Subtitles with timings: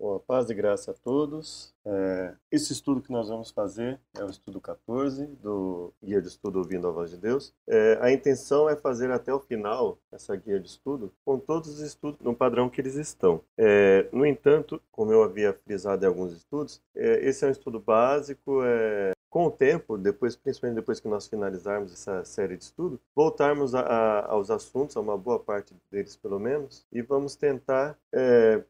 [0.00, 1.74] Bom, paz e graça a todos.
[1.84, 6.58] É, esse estudo que nós vamos fazer é o estudo 14 do Guia de Estudo
[6.58, 7.52] Ouvindo a Voz de Deus.
[7.68, 11.80] É, a intenção é fazer até o final essa guia de estudo com todos os
[11.80, 13.42] estudos no padrão que eles estão.
[13.58, 17.78] É, no entanto, como eu havia frisado em alguns estudos, é, esse é um estudo
[17.78, 23.00] básico, é, com o tempo, depois, principalmente depois que nós finalizarmos essa série de estudo,
[23.14, 27.96] voltarmos a, a, aos assuntos, a uma boa parte deles pelo menos, e vamos tentar
[28.12, 28.60] é,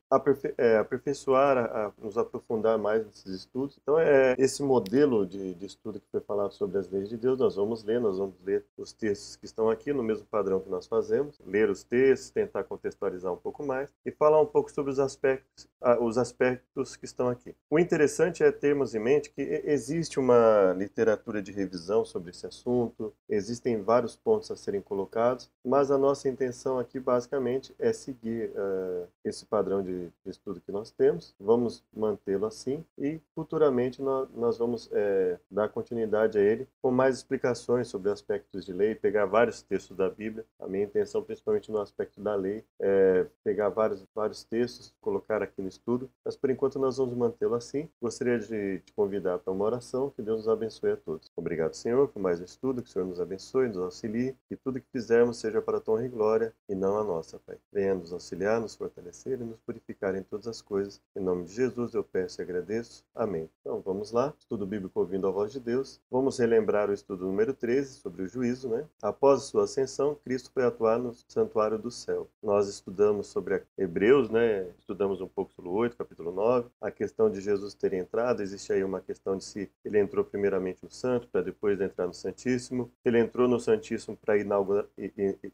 [0.59, 3.79] é, aperfeiçoar, a, nos aprofundar mais nesses estudos.
[3.83, 7.39] Então, é esse modelo de, de, estudo que foi falado sobre as leis de Deus,
[7.39, 10.69] nós vamos ler, nós vamos ler os textos que estão aqui no mesmo padrão que
[10.69, 14.93] nós fazemos, ler os textos, tentar contextualizar um pouco mais e falar um pouco sobre
[14.93, 15.67] os aspectos,
[16.01, 17.55] os aspectos que estão aqui.
[17.71, 23.13] O interessante é termos em mente que existe uma literatura de revisão sobre esse assunto,
[23.29, 29.07] existem vários pontos a serem colocados, mas a nossa intenção aqui basicamente é seguir uh,
[29.25, 34.59] esse padrão de, de, estudo que nós temos, vamos mantê-lo assim e futuramente nós, nós
[34.59, 39.63] vamos é, dar continuidade a ele com mais explicações sobre aspectos de lei, pegar vários
[39.63, 40.45] textos da Bíblia.
[40.59, 45.61] A minha intenção, principalmente no aspecto da lei, é pegar vários, vários textos, colocar aqui
[45.61, 47.89] no estudo, mas por enquanto nós vamos mantê-lo assim.
[48.01, 51.31] Gostaria de te convidar para uma oração, que Deus nos abençoe a todos.
[51.37, 54.81] Obrigado, Senhor, por mais um estudo, que o Senhor nos abençoe, nos auxilie, que tudo
[54.81, 57.59] que fizermos seja para a tua honra e glória e não a nossa, Pai.
[57.71, 60.99] Venha nos auxiliar, nos fortalecer e nos purificar em todas as coisas.
[61.15, 63.05] Em nome de Jesus eu peço e agradeço.
[63.15, 63.51] Amém.
[63.61, 66.01] Então vamos lá, estudo bíblico ouvindo a voz de Deus.
[66.11, 68.87] Vamos relembrar o estudo número 13 sobre o juízo, né?
[69.03, 72.27] Após a sua ascensão, Cristo foi atuar no santuário do céu.
[72.43, 74.71] Nós estudamos sobre Hebreus, né?
[74.79, 78.73] Estudamos um pouco sobre o 8, capítulo 9, a questão de Jesus ter entrado, existe
[78.73, 82.91] aí uma questão de se ele entrou primeiramente no santo, para depois entrar no Santíssimo.
[83.05, 84.89] Ele entrou no Santíssimo para inaugura,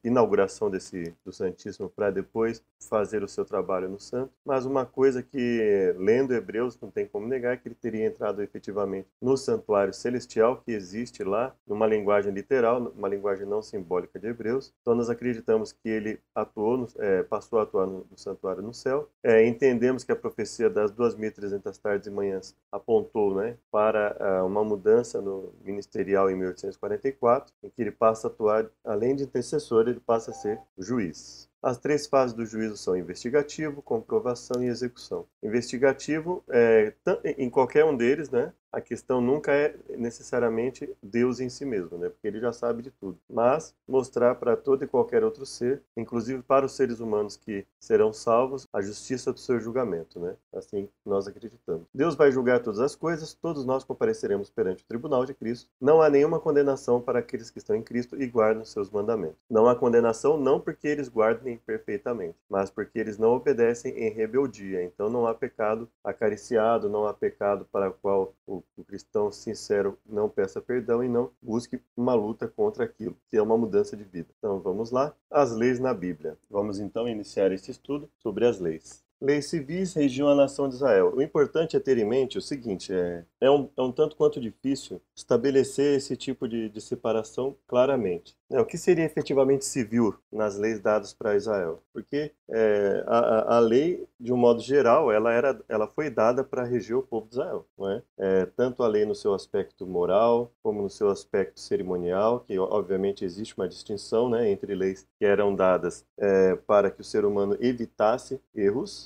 [0.04, 4.32] inauguração desse, do Santíssimo, para depois fazer o seu trabalho no santo.
[4.44, 8.42] Mas uma coisa que, lendo Hebreus, não tem como negar, é que ele teria entrado
[8.42, 14.28] efetivamente no santuário celestial que existe lá, numa linguagem literal, uma linguagem não simbólica de
[14.28, 14.72] Hebreus.
[14.82, 18.74] Então nós acreditamos que ele atuou, no, é, passou a atuar no, no santuário no
[18.74, 19.08] céu.
[19.22, 24.62] É, entendemos que a profecia das 2.300 tardes e manhãs apontou né, para uh, uma
[24.66, 30.00] mudança no ministerial em 1844, em que ele passa a atuar, além de intercessor, ele
[30.00, 31.48] passa a ser juiz.
[31.62, 35.26] As três fases do juízo são investigativo, comprovação e execução.
[35.42, 36.92] Investigativo, é,
[37.38, 42.10] em qualquer um deles, né, a questão nunca é necessariamente Deus em si mesmo, né?
[42.10, 43.18] Porque ele já sabe de tudo.
[43.26, 48.12] Mas mostrar para todo e qualquer outro ser, inclusive para os seres humanos que serão
[48.12, 50.36] salvos, a justiça do seu julgamento, né?
[50.52, 51.86] Assim nós acreditamos.
[51.94, 55.70] Deus vai julgar todas as coisas, todos nós compareceremos perante o tribunal de Cristo.
[55.80, 59.38] Não há nenhuma condenação para aqueles que estão em Cristo e guardam seus mandamentos.
[59.48, 64.84] Não há condenação não porque eles guardem perfeitamente, mas porque eles não obedecem em rebeldia.
[64.84, 69.98] Então não há pecado acariciado, não há pecado para o qual o o cristão sincero
[70.04, 74.04] não peça perdão e não busque uma luta contra aquilo, que é uma mudança de
[74.04, 74.28] vida.
[74.38, 76.36] Então vamos lá, as leis na Bíblia.
[76.50, 79.05] Vamos então iniciar este estudo sobre as leis.
[79.20, 81.12] Leis civis regiam a nação de Israel.
[81.14, 84.40] O importante é ter em mente o seguinte: é, é, um, é um tanto quanto
[84.40, 88.36] difícil estabelecer esse tipo de, de separação claramente.
[88.50, 91.82] É, o que seria efetivamente civil nas leis dadas para Israel?
[91.92, 96.62] Porque é, a, a, lei, de um modo geral, ela, era, ela foi dada para
[96.62, 97.66] reger o povo de Israel.
[97.76, 98.02] Não é?
[98.18, 98.46] é?
[98.46, 103.56] tanto a lei no seu aspecto moral, como no seu aspecto cerimonial, que obviamente existe
[103.56, 108.40] uma distinção né, entre leis que eram dadas é, para que o ser humano evitasse
[108.54, 109.05] erros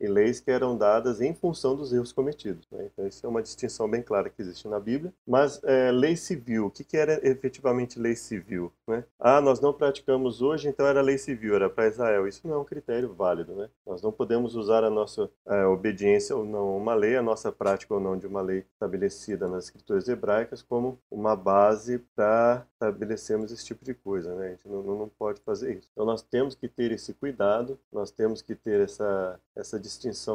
[0.00, 2.66] e leis que eram dadas em função dos erros cometidos.
[2.72, 2.88] Né?
[2.92, 5.12] Então, isso é uma distinção bem clara que existe na Bíblia.
[5.26, 8.72] Mas é, lei civil, o que, que era efetivamente lei civil?
[8.88, 9.04] Né?
[9.18, 12.26] Ah, nós não praticamos hoje, então era lei civil, era para Israel.
[12.26, 13.54] Isso não é um critério válido.
[13.54, 13.68] Né?
[13.86, 17.52] Nós não podemos usar a nossa é, obediência ou não a uma lei, a nossa
[17.52, 23.52] prática ou não de uma lei estabelecida nas escrituras hebraicas como uma base para estabelecermos
[23.52, 24.34] esse tipo de coisa.
[24.34, 24.46] Né?
[24.46, 25.88] A gente não, não pode fazer isso.
[25.92, 29.89] Então, nós temos que ter esse cuidado, nós temos que ter essa, essa distinção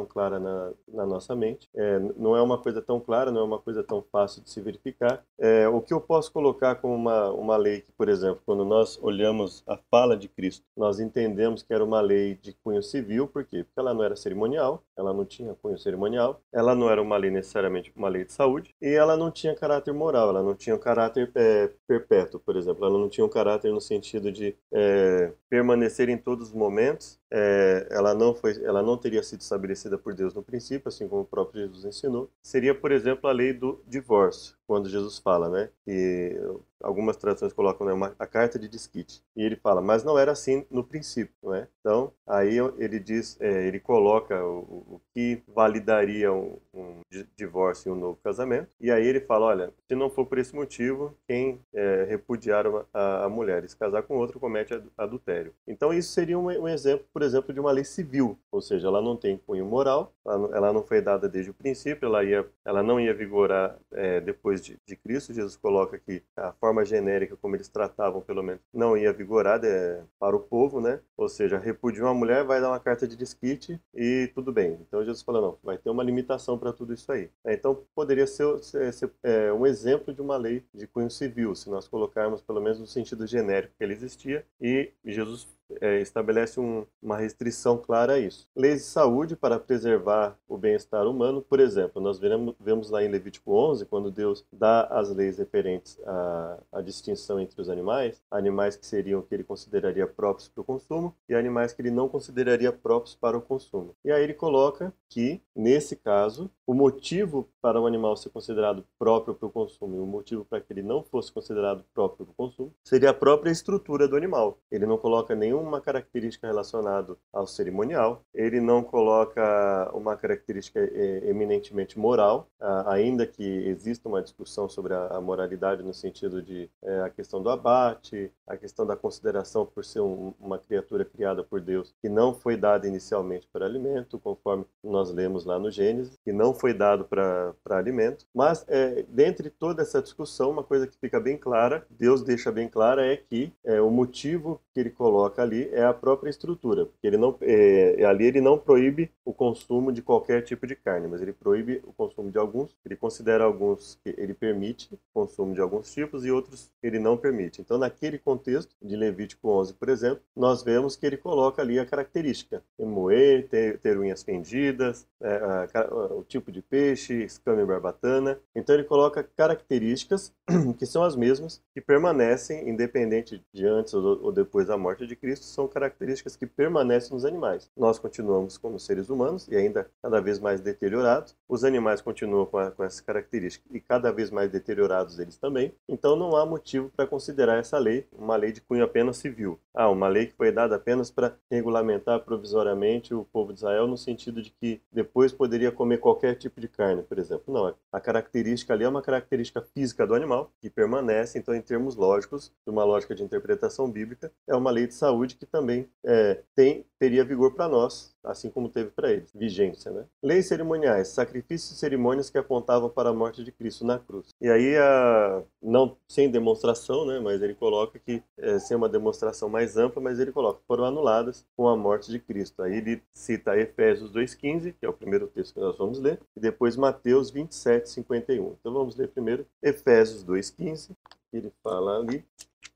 [0.06, 1.68] clara na, na nossa mente.
[1.74, 4.60] É, não é uma coisa tão clara, não é uma coisa tão fácil de se
[4.60, 5.22] verificar.
[5.38, 8.98] É, o que eu posso colocar como uma, uma lei que, por exemplo, quando nós
[9.02, 13.44] olhamos a fala de Cristo, nós entendemos que era uma lei de cunho civil, por
[13.44, 13.64] quê?
[13.64, 17.30] Porque ela não era cerimonial, ela não tinha cunho cerimonial, ela não era uma lei
[17.30, 20.78] necessariamente uma lei de saúde, e ela não tinha caráter moral, ela não tinha um
[20.78, 26.08] caráter é, perpétuo, por exemplo, ela não tinha um caráter no sentido de é, permanecer
[26.08, 30.34] em todos os momentos é, ela não foi, ela não teria sido estabelecida por Deus
[30.34, 34.55] no princípio, assim como o próprio Jesus ensinou, seria, por exemplo, a lei do divórcio,
[34.66, 36.38] quando Jesus fala, né, que
[36.82, 39.22] algumas traduções colocam né, uma, a carta de desquite.
[39.34, 41.68] E ele fala, mas não era assim no princípio, não é?
[41.80, 47.00] Então, aí ele diz, é, ele coloca o, o, que validaria um, um,
[47.36, 48.68] divórcio e um novo casamento.
[48.80, 52.86] E aí ele fala, olha, se não for por esse motivo, quem é, repudiar uma,
[52.92, 55.54] a, a, mulher e se casar com outro comete adultério.
[55.66, 59.00] Então, isso seria um, um, exemplo, por exemplo, de uma lei civil, ou seja, ela
[59.00, 62.46] não tem cunho moral, ela não, ela não foi dada desde o princípio, ela, ia,
[62.64, 65.32] ela não ia vigorar é, depois de, de Cristo.
[65.32, 70.02] Jesus coloca que a forma genérica como eles tratavam, pelo menos, não ia vigorar é,
[70.18, 71.00] para o povo, né?
[71.16, 74.78] Ou seja, repudiar uma mulher, vai dar uma carta de desquite e tudo bem.
[74.80, 77.30] Então Jesus falou, não, vai ter uma limitação para tudo isso aí.
[77.44, 81.54] É, então poderia ser, ser, ser é, um exemplo de uma lei de cunho civil,
[81.54, 85.46] se nós colocarmos pelo menos no sentido genérico que ele existia, e Jesus
[85.80, 88.48] é, estabelece um, uma restrição clara a isso.
[88.54, 93.08] Leis de saúde para preservar o bem-estar humano, por exemplo, nós vemos, vemos lá em
[93.08, 98.76] Levítico 11, quando Deus dá as leis referentes à, à distinção entre os animais, animais
[98.76, 102.72] que seriam que ele consideraria próprios para o consumo e animais que ele não consideraria
[102.72, 103.94] próprios para o consumo.
[104.04, 109.34] E aí ele coloca que, nesse caso, o motivo para o animal ser considerado próprio
[109.34, 112.34] para o consumo e o motivo para que ele não fosse considerado próprio para o
[112.34, 114.58] consumo seria a própria estrutura do animal.
[114.70, 121.28] Ele não coloca nenhum nenhuma característica relacionada ao cerimonial, ele não coloca uma característica é,
[121.28, 122.48] eminentemente moral,
[122.86, 127.50] ainda que exista uma discussão sobre a moralidade no sentido de é, a questão do
[127.50, 132.34] abate, a questão da consideração por ser um, uma criatura criada por Deus que não
[132.34, 137.04] foi dada inicialmente para alimento, conforme nós lemos lá no Gênesis, que não foi dado
[137.04, 138.26] para alimento.
[138.34, 142.68] Mas, é, dentre toda essa discussão, uma coisa que fica bem clara, Deus deixa bem
[142.68, 147.06] clara, é que é, o motivo que ele coloca ali é a própria estrutura, porque
[147.06, 151.22] ele não, é, ali ele não proíbe o consumo de qualquer tipo de carne, mas
[151.22, 155.60] ele proíbe o consumo de alguns, ele considera alguns que ele permite o consumo de
[155.60, 157.60] alguns tipos e outros ele não permite.
[157.60, 161.86] Então, naquele contexto de Levítico 11, por exemplo, nós vemos que ele coloca ali a
[161.86, 167.66] característica, moer, ter, ter unhas fendidas, é, a, a, o tipo de peixe, escama e
[167.66, 168.38] barbatana.
[168.54, 170.32] Então, ele coloca características
[170.78, 175.16] que são as mesmas, que permanecem independente de antes ou, ou depois da morte de
[175.16, 177.70] Cristo, são características que permanecem nos animais.
[177.76, 181.36] Nós continuamos como seres humanos e ainda cada vez mais deteriorados.
[181.48, 185.72] Os animais continuam com, a, com essas características e cada vez mais deteriorados eles também.
[185.88, 189.58] Então não há motivo para considerar essa lei uma lei de cunho apenas civil.
[189.74, 193.96] Ah, uma lei que foi dada apenas para regulamentar provisoriamente o povo de Israel no
[193.96, 197.52] sentido de que depois poderia comer qualquer tipo de carne, por exemplo.
[197.52, 201.96] Não, a característica ali é uma característica física do animal que permanece, então em termos
[201.96, 206.42] lógicos, de uma lógica de interpretação bíblica, é uma lei de saúde que também é,
[206.54, 209.90] tem, teria vigor para nós, assim como teve para eles, vigência.
[209.90, 210.04] Né?
[210.22, 214.28] Leis cerimoniais, sacrifícios e cerimônias que apontavam para a morte de Cristo na cruz.
[214.40, 219.48] E aí, a, não sem demonstração, né, mas ele coloca que, é, sem uma demonstração
[219.48, 222.62] mais ampla, mas ele coloca, foram anuladas com a morte de Cristo.
[222.62, 226.40] Aí ele cita Efésios 2,15, que é o primeiro texto que nós vamos ler, e
[226.40, 228.56] depois Mateus 27, 51.
[228.60, 230.90] Então vamos ler primeiro Efésios 2,15,
[231.30, 232.24] que ele fala ali,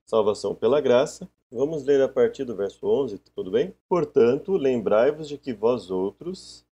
[0.04, 3.74] salvação pela graça, Vamos ler a partir do verso 11, tudo bem?
[3.88, 6.64] Portanto, lembrai-vos de que vós outros,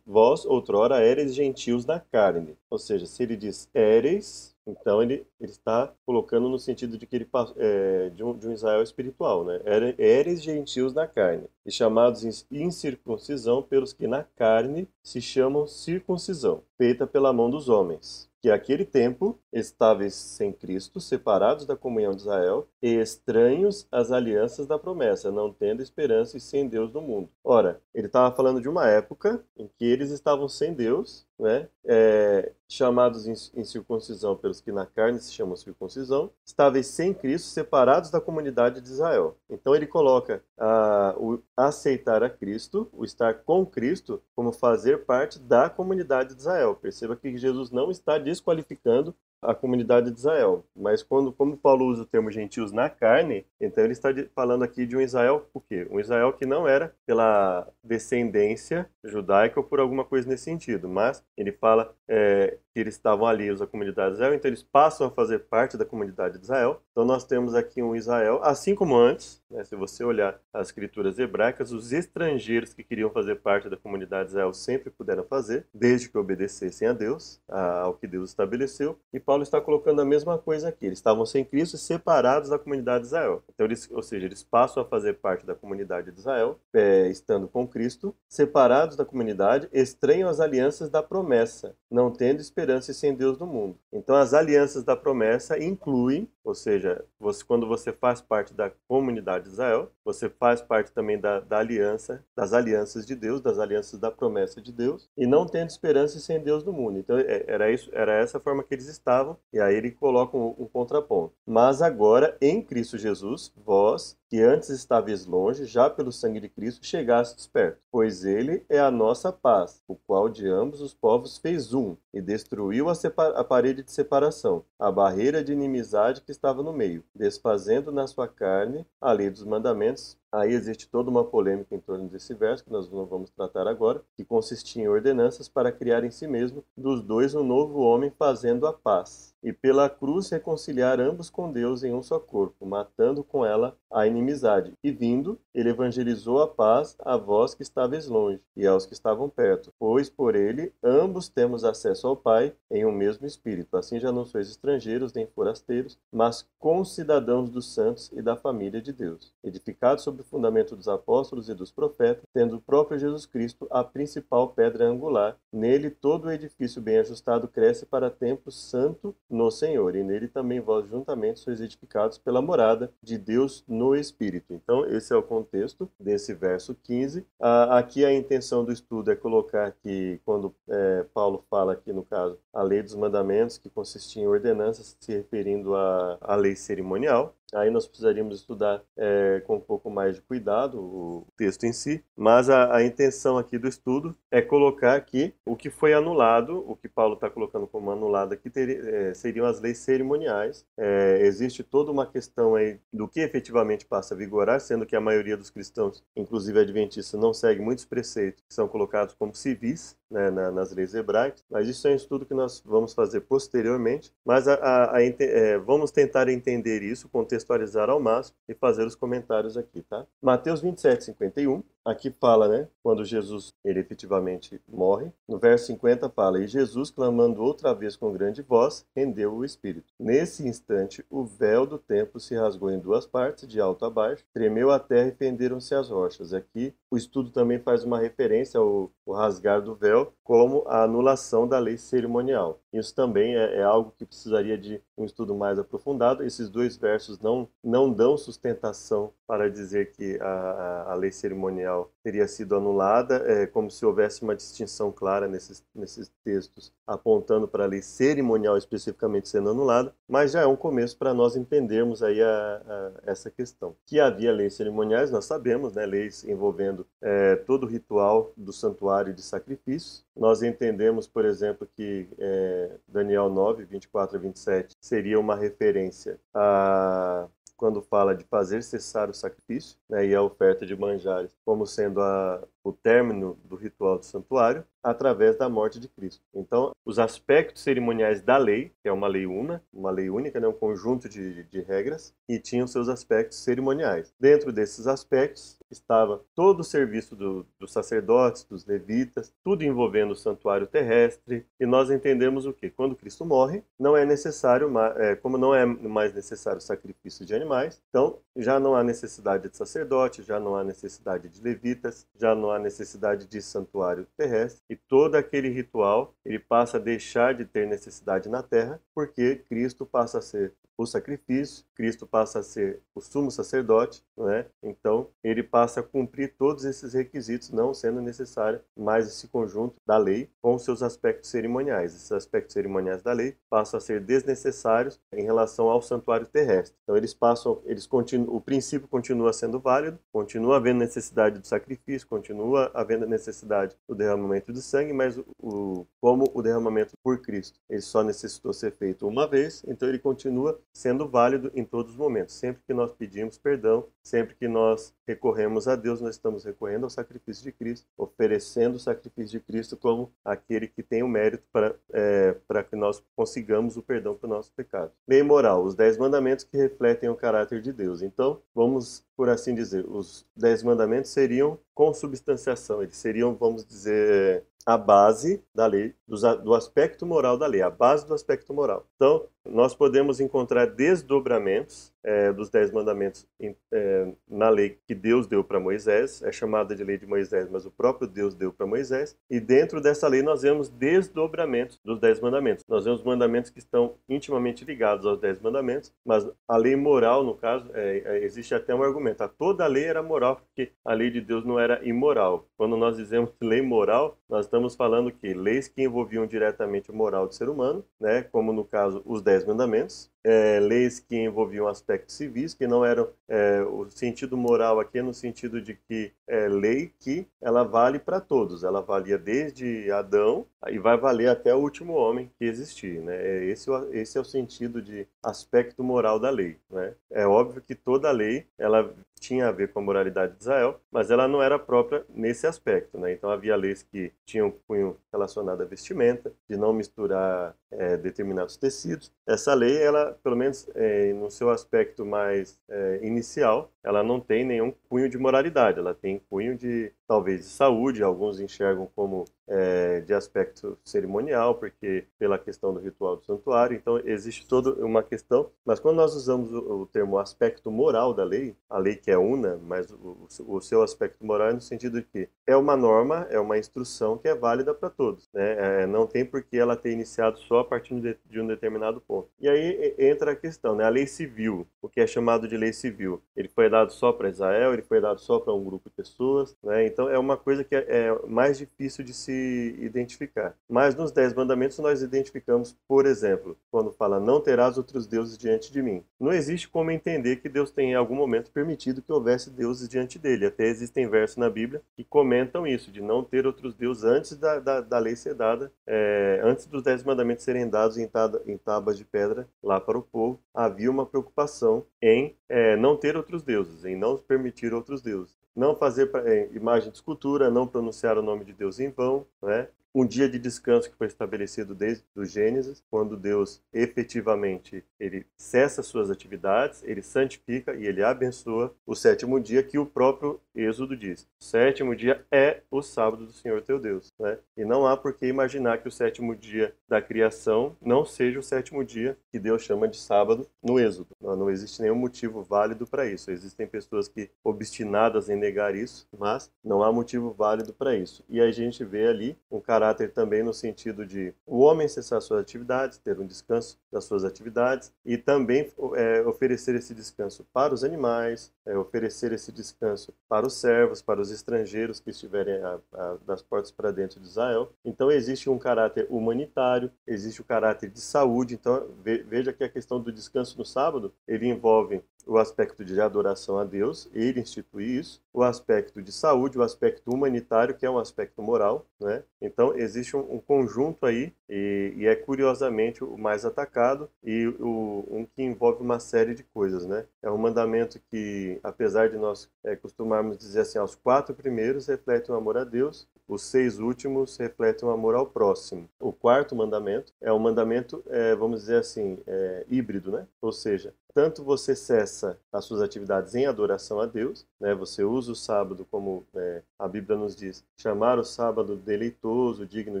[0.06, 2.56] vós outrora éreis gentios na carne.
[2.70, 7.16] Ou seja, se ele diz éreis, então ele, ele está colocando no sentido de que
[7.16, 7.28] ele
[7.58, 9.60] é, de, um, de um Israel espiritual, né?
[9.98, 17.06] Éreis gentios na carne, e chamados incircuncisão pelos que na carne se chamam circuncisão, feita
[17.06, 22.66] pela mão dos homens que aquele tempo estáveis sem Cristo, separados da comunhão de Israel
[22.82, 27.28] e estranhos às alianças da promessa, não tendo esperança e sem Deus no mundo.
[27.44, 31.68] Ora, ele estava falando de uma época em que eles estavam sem Deus, né?
[31.84, 37.46] É, chamados em, em, circuncisão pelos que na carne se chamam circuncisão, estáveis sem Cristo,
[37.46, 39.36] separados da comunidade de Israel.
[39.48, 45.38] Então ele coloca a, o aceitar a Cristo, o estar com Cristo, como fazer parte
[45.38, 46.74] da comunidade de Israel.
[46.74, 50.64] Perceba que Jesus não está desqualificando a comunidade de Israel.
[50.74, 54.86] Mas quando, como Paulo usa o termo gentios na carne, então ele está falando aqui
[54.86, 55.86] de um Israel, por quê?
[55.90, 61.24] Um Israel que não era pela descendência judaica ou por alguma coisa nesse sentido, mas
[61.36, 65.40] ele fala é, eles estavam alheios à comunidade de Israel, então eles passam a fazer
[65.40, 66.80] parte da comunidade de Israel.
[66.92, 71.18] Então nós temos aqui um Israel, assim como antes, né, se você olhar as escrituras
[71.18, 76.08] hebraicas, os estrangeiros que queriam fazer parte da comunidade de Israel sempre puderam fazer, desde
[76.08, 78.98] que obedecessem a Deus, ao que Deus estabeleceu.
[79.12, 80.86] E Paulo está colocando a mesma coisa aqui.
[80.86, 83.42] Eles estavam sem Cristo separados da comunidade de Israel.
[83.52, 87.48] Então, eles, ou seja, eles passam a fazer parte da comunidade de Israel, é, estando
[87.48, 92.59] com Cristo, separados da comunidade, estranham as alianças da promessa, não tendo esperança
[92.92, 93.76] sem Deus no mundo.
[93.92, 99.44] Então, as alianças da promessa incluem, ou seja, você, quando você faz parte da comunidade
[99.44, 103.98] de Israel, você faz parte também da, da aliança, das alianças de Deus, das alianças
[103.98, 106.98] da promessa de Deus, e não tendo esperança sem Deus no mundo.
[106.98, 110.54] Então, é, era, isso, era essa forma que eles estavam, e aí ele coloca um,
[110.58, 111.34] um contraponto.
[111.46, 116.86] Mas agora, em Cristo Jesus, vós, que antes estáveis longe, já pelo sangue de Cristo
[116.86, 117.80] chegastes perto.
[117.90, 122.20] Pois ele é a nossa paz, o qual de ambos os povos fez um, e
[122.20, 122.92] destruiu a,
[123.36, 128.26] a, parede de separação, a barreira de inimizade que estava no meio, desfazendo na sua
[128.26, 132.72] carne a lei dos mandamentos Aí existe toda uma polêmica em torno desse verso, que
[132.72, 137.02] nós não vamos tratar agora, que consistia em ordenanças para criar em si mesmo dos
[137.02, 141.92] dois um novo homem fazendo a paz, e pela cruz reconciliar ambos com Deus em
[141.92, 144.72] um só corpo, matando com ela a inimizade.
[144.84, 149.28] E vindo, ele evangelizou a paz a vós que estáveis longe e aos que estavam
[149.28, 153.76] perto, pois por ele ambos temos acesso ao Pai em um mesmo espírito.
[153.76, 158.92] Assim já não sois estrangeiros nem forasteiros, mas concidadãos dos santos e da família de
[158.92, 163.66] Deus, edificados sobre o fundamento dos apóstolos e dos profetas, tendo o próprio Jesus Cristo
[163.70, 165.36] a principal pedra angular.
[165.52, 170.60] Nele todo o edifício bem ajustado cresce para templo santo no Senhor, e nele também
[170.60, 174.52] vós juntamente sois edificados pela morada de Deus no Espírito.
[174.52, 177.26] Então, esse é o contexto desse verso 15.
[177.40, 182.04] Ah, aqui a intenção do estudo é colocar que, quando é, Paulo fala aqui no
[182.04, 187.34] caso, a lei dos mandamentos, que consistia em ordenanças, se referindo à, à lei cerimonial,
[187.54, 192.04] Aí nós precisaríamos estudar é, com um pouco mais de cuidado o texto em si,
[192.16, 196.76] mas a, a intenção aqui do estudo é colocar aqui o que foi anulado, o
[196.76, 200.64] que Paulo está colocando como anulado aqui teria, é, seriam as leis cerimoniais.
[200.78, 205.00] É, existe toda uma questão aí do que efetivamente passa a vigorar, sendo que a
[205.00, 210.30] maioria dos cristãos, inclusive adventistas, não segue muitos preceitos que são colocados como civis né,
[210.30, 214.48] na, nas leis hebraicas, mas isso é um estudo que nós vamos fazer posteriormente, mas
[214.48, 219.56] a, a, a, é, vamos tentar entender isso, contextualizar ao máximo e fazer os comentários
[219.56, 220.04] aqui, tá?
[220.20, 225.12] Mateus 27, 51, aqui fala, né, quando Jesus ele efetivamente morre.
[225.28, 229.92] No verso 50 fala: "E Jesus, clamando outra vez com grande voz, rendeu o espírito.
[229.98, 234.24] Nesse instante, o véu do templo se rasgou em duas partes, de alto a baixo,
[234.32, 238.90] tremeu a terra e fenderam-se as rochas." Aqui o estudo também faz uma referência ao,
[239.06, 242.60] ao rasgar do véu como a anulação da lei cerimonial.
[242.72, 246.22] Isso também é, é, algo que precisaria de um estudo mais aprofundado.
[246.22, 251.69] Esses dois versos não, não dão sustentação para dizer que a, a lei cerimonial
[252.02, 257.64] teria sido anulada, é como se houvesse uma distinção clara nesses, nesses textos, apontando para
[257.64, 262.22] a lei cerimonial especificamente sendo anulada, mas já é um começo para nós entendermos aí
[262.22, 263.76] a, a, essa questão.
[263.86, 269.12] Que havia leis cerimoniais, nós sabemos, né, leis envolvendo é, todo o ritual do santuário
[269.12, 270.04] de sacrifícios.
[270.16, 277.26] Nós entendemos, por exemplo, que é, Daniel 9, 24 a 27 seria uma referência a
[277.60, 282.00] quando fala de fazer cessar o sacrifício né, e a oferta de manjares como sendo
[282.00, 286.22] a, o término do ritual do santuário através da morte de Cristo.
[286.34, 290.48] Então, os aspectos cerimoniais da lei, que é uma lei una, uma lei única, né,
[290.48, 294.12] um conjunto de, de regras, e tinham seus aspectos cerimoniais.
[294.18, 300.16] Dentro desses aspectos estava todo o serviço do, dos sacerdotes, dos levitas, tudo envolvendo o
[300.16, 302.70] santuário terrestre, e nós entendemos o que?
[302.70, 307.34] Quando Cristo morre, não é necessário, é, como não é mais necessário o sacrifício de
[307.34, 312.34] animais, então já não há necessidade de sacerdote, já não há necessidade de levitas, já
[312.34, 317.44] não há necessidade de santuário terrestre, e todo aquele ritual ele passa a deixar de
[317.44, 322.80] ter necessidade na terra, porque Cristo passa a ser o sacrifício, Cristo passa a ser
[322.94, 324.46] o sumo sacerdote, né?
[324.62, 329.98] então ele passa a cumprir todos esses requisitos, não sendo necessário mais esse conjunto da
[329.98, 331.94] lei com seus aspectos cerimoniais.
[331.94, 336.76] Esses aspectos cerimoniais da lei passam a ser desnecessários em relação ao santuário terrestre.
[336.82, 342.08] Então eles passam, eles continuam, o princípio continua sendo válido, continua havendo necessidade do sacrifício,
[342.08, 347.60] continua continua havendo necessidade do derramamento de sangue, mas o, como o derramamento por Cristo,
[347.68, 351.98] ele só necessitou ser feito uma vez, então ele continua sendo válido em todos os
[351.98, 352.34] momentos.
[352.34, 356.90] Sempre que nós pedimos perdão, sempre que nós recorremos a Deus, nós estamos recorrendo ao
[356.90, 361.74] sacrifício de Cristo, oferecendo o sacrifício de Cristo como aquele que tem o mérito para,
[361.92, 364.92] é, para que nós consigamos o perdão para o nosso pecado.
[365.06, 368.02] Lei moral, os dez mandamentos que refletem o caráter de Deus.
[368.02, 374.78] Então, vamos, por assim dizer, os dez mandamentos seriam consubstanciação, eles seriam, vamos dizer, a
[374.78, 375.94] base da lei,
[376.42, 378.86] do aspecto moral da lei, a base do aspecto moral.
[378.96, 383.26] Então, nós podemos encontrar desdobramentos é, dos Dez Mandamentos
[383.72, 387.66] é, na lei que Deus deu para Moisés, é chamada de lei de Moisés, mas
[387.66, 392.20] o próprio Deus deu para Moisés, e dentro dessa lei nós vemos desdobramentos dos Dez
[392.20, 392.64] Mandamentos.
[392.68, 397.34] Nós vemos mandamentos que estão intimamente ligados aos Dez Mandamentos, mas a lei moral, no
[397.34, 400.92] caso, é, é existe até um argumento, a toda a lei era moral, porque a
[400.94, 402.46] lei de Deus não era imoral.
[402.56, 407.26] Quando nós dizemos lei moral, nós estamos falando que leis que envolviam diretamente o moral
[407.26, 412.14] do ser humano, né, como no caso os Dez Mandamentos, é, leis que envolviam aspectos
[412.14, 416.46] civis, que não eram é, o sentido moral aqui é no sentido de que é
[416.48, 421.58] lei que ela vale para todos, ela valia desde Adão e vai valer até o
[421.58, 423.16] último homem que existir, né?
[423.16, 426.94] É esse, esse é o sentido de aspecto moral da lei, né?
[427.10, 431.10] É óbvio que toda lei ela tinha a ver com a moralidade de Israel, mas
[431.10, 433.12] ela não era própria nesse aspecto, né?
[433.12, 439.12] Então havia leis que tinham cunho relacionado à vestimenta, de não misturar é, determinados tecidos.
[439.26, 444.44] Essa lei, ela, pelo menos é, no seu aspecto mais é, inicial, ela não tem
[444.44, 450.00] nenhum cunho de moralidade, ela tem cunho de talvez de saúde, alguns enxergam como é,
[450.00, 455.50] de aspecto cerimonial, porque pela questão do ritual do santuário, então existe toda uma questão,
[455.64, 459.18] mas quando nós usamos o, o termo aspecto moral da lei, a lei que é
[459.18, 463.26] una, mas o, o, seu aspecto moral é no sentido de que é uma norma,
[463.30, 465.82] é uma instrução que é válida para todos, né?
[465.82, 469.00] É, não tem por que ela ter iniciado só a partir de, de um determinado
[469.00, 469.28] ponto.
[469.40, 470.84] E aí entra a questão, né?
[470.84, 474.28] A lei civil, o que é chamado de lei civil, ele foi dado só para
[474.28, 476.86] Israel, ele foi dado só para um grupo de pessoas, né?
[476.86, 479.39] Então é uma coisa que é, é mais difícil de se
[479.78, 480.54] identificar.
[480.68, 485.72] Mas nos Dez Mandamentos nós identificamos, por exemplo, quando fala não terás outros deuses diante
[485.72, 486.02] de mim.
[486.18, 490.18] Não existe como entender que Deus tenha em algum momento permitido que houvesse deuses diante
[490.18, 490.46] dele.
[490.46, 494.58] Até existem versos na Bíblia que comentam isso, de não ter outros deuses antes da,
[494.58, 498.56] da, da lei ser dada, é, antes dos Dez Mandamentos serem dados em, tada, em
[498.56, 503.42] tábuas de pedra lá para o povo, havia uma preocupação em é, não ter outros
[503.42, 508.22] deuses, em não permitir outros deuses não fazer é, imagem de escultura, não pronunciar o
[508.22, 509.68] nome de Deus em vão, né?
[509.94, 515.82] Um dia de descanso que foi estabelecido desde o Gênesis, quando Deus efetivamente ele cessa
[515.82, 521.26] suas atividades, ele santifica e ele abençoa o sétimo dia que o próprio Êxodo diz.
[521.40, 524.38] O sétimo dia é o sábado do Senhor teu Deus, né?
[524.56, 528.42] E não há por que imaginar que o sétimo dia da criação não seja o
[528.42, 531.08] sétimo dia que Deus chama de sábado no Êxodo.
[531.20, 533.30] Não, não existe nenhum motivo válido para isso.
[533.30, 538.24] Existem pessoas que obstinadas em negar isso, mas não há motivo válido para isso.
[538.28, 542.20] E a gente vê ali um cara caráter também no sentido de o homem cessar
[542.20, 547.72] suas atividades, ter um descanso das suas atividades e também é, oferecer esse descanso para
[547.72, 552.78] os animais, é, oferecer esse descanso para os servos, para os estrangeiros que estiverem a,
[552.92, 554.70] a, das portas para dentro de Israel.
[554.84, 558.54] Então existe um caráter humanitário, existe o caráter de saúde.
[558.54, 563.58] Então veja que a questão do descanso no sábado ele envolve o aspecto de adoração
[563.58, 567.98] a Deus, ele institui isso, o aspecto de saúde, o aspecto humanitário, que é um
[567.98, 569.22] aspecto moral, né?
[569.40, 575.04] Então existe um, um conjunto aí e, e, é curiosamente o mais atacado e o,
[575.10, 577.06] um que envolve uma série de coisas, né?
[577.22, 582.34] É um mandamento que, apesar de nós é, costumarmos dizer assim, os quatro primeiros refletem
[582.34, 585.88] o amor a Deus, os seis últimos refletem o amor ao próximo.
[586.00, 590.26] O quarto mandamento é um mandamento, é, vamos dizer assim, é, híbrido, né?
[590.42, 594.74] Ou seja, tanto você cessa as suas atividades em adoração a Deus, né?
[594.74, 600.00] Você usa o sábado como é, a Bíblia nos diz, chamar o sábado deleitoso, digno